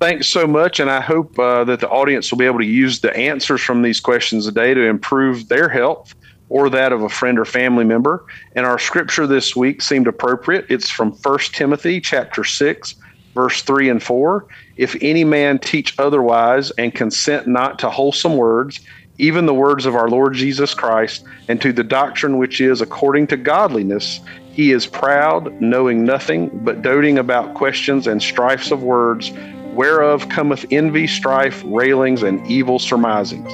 Thanks 0.00 0.28
so 0.28 0.46
much, 0.46 0.80
and 0.80 0.90
I 0.90 1.00
hope 1.00 1.38
uh, 1.38 1.64
that 1.64 1.80
the 1.80 1.88
audience 1.88 2.30
will 2.30 2.38
be 2.38 2.46
able 2.46 2.58
to 2.58 2.66
use 2.66 3.00
the 3.00 3.14
answers 3.14 3.60
from 3.60 3.82
these 3.82 4.00
questions 4.00 4.46
today 4.46 4.72
to 4.72 4.82
improve 4.82 5.48
their 5.48 5.68
health 5.68 6.14
or 6.48 6.70
that 6.70 6.92
of 6.92 7.02
a 7.02 7.08
friend 7.08 7.38
or 7.38 7.44
family 7.44 7.84
member. 7.84 8.24
And 8.54 8.64
our 8.64 8.78
scripture 8.78 9.26
this 9.26 9.54
week 9.54 9.82
seemed 9.82 10.06
appropriate. 10.06 10.66
It's 10.68 10.90
from 10.90 11.12
1 11.12 11.38
Timothy 11.52 12.00
chapter 12.00 12.44
6, 12.44 12.94
verse 13.34 13.62
3 13.62 13.90
and 13.90 14.02
4. 14.02 14.46
If 14.76 14.96
any 15.00 15.24
man 15.24 15.58
teach 15.58 15.98
otherwise 15.98 16.70
and 16.72 16.94
consent 16.94 17.46
not 17.46 17.78
to 17.80 17.90
wholesome 17.90 18.36
words, 18.36 18.80
even 19.18 19.46
the 19.46 19.54
words 19.54 19.86
of 19.86 19.94
our 19.94 20.08
Lord 20.08 20.34
Jesus 20.34 20.74
Christ, 20.74 21.24
and 21.48 21.60
to 21.60 21.72
the 21.72 21.84
doctrine 21.84 22.38
which 22.38 22.60
is 22.60 22.80
according 22.80 23.28
to 23.28 23.36
godliness. 23.36 24.20
He 24.52 24.72
is 24.72 24.86
proud, 24.86 25.60
knowing 25.60 26.04
nothing, 26.04 26.50
but 26.64 26.82
doting 26.82 27.18
about 27.18 27.54
questions 27.54 28.06
and 28.06 28.22
strifes 28.22 28.70
of 28.70 28.82
words, 28.82 29.32
whereof 29.72 30.28
cometh 30.28 30.64
envy, 30.70 31.06
strife, 31.06 31.62
railings, 31.66 32.22
and 32.22 32.44
evil 32.46 32.78
surmisings. 32.78 33.52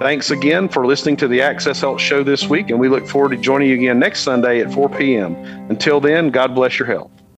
Thanks 0.00 0.30
again 0.30 0.68
for 0.68 0.86
listening 0.86 1.16
to 1.18 1.28
the 1.28 1.42
Access 1.42 1.82
Health 1.82 2.00
Show 2.00 2.24
this 2.24 2.48
week, 2.48 2.70
and 2.70 2.80
we 2.80 2.88
look 2.88 3.06
forward 3.06 3.30
to 3.30 3.36
joining 3.36 3.68
you 3.68 3.74
again 3.74 3.98
next 3.98 4.20
Sunday 4.20 4.60
at 4.60 4.72
4 4.72 4.88
p.m. 4.88 5.36
Until 5.68 6.00
then, 6.00 6.30
God 6.30 6.54
bless 6.54 6.78
your 6.78 6.88
health. 6.88 7.10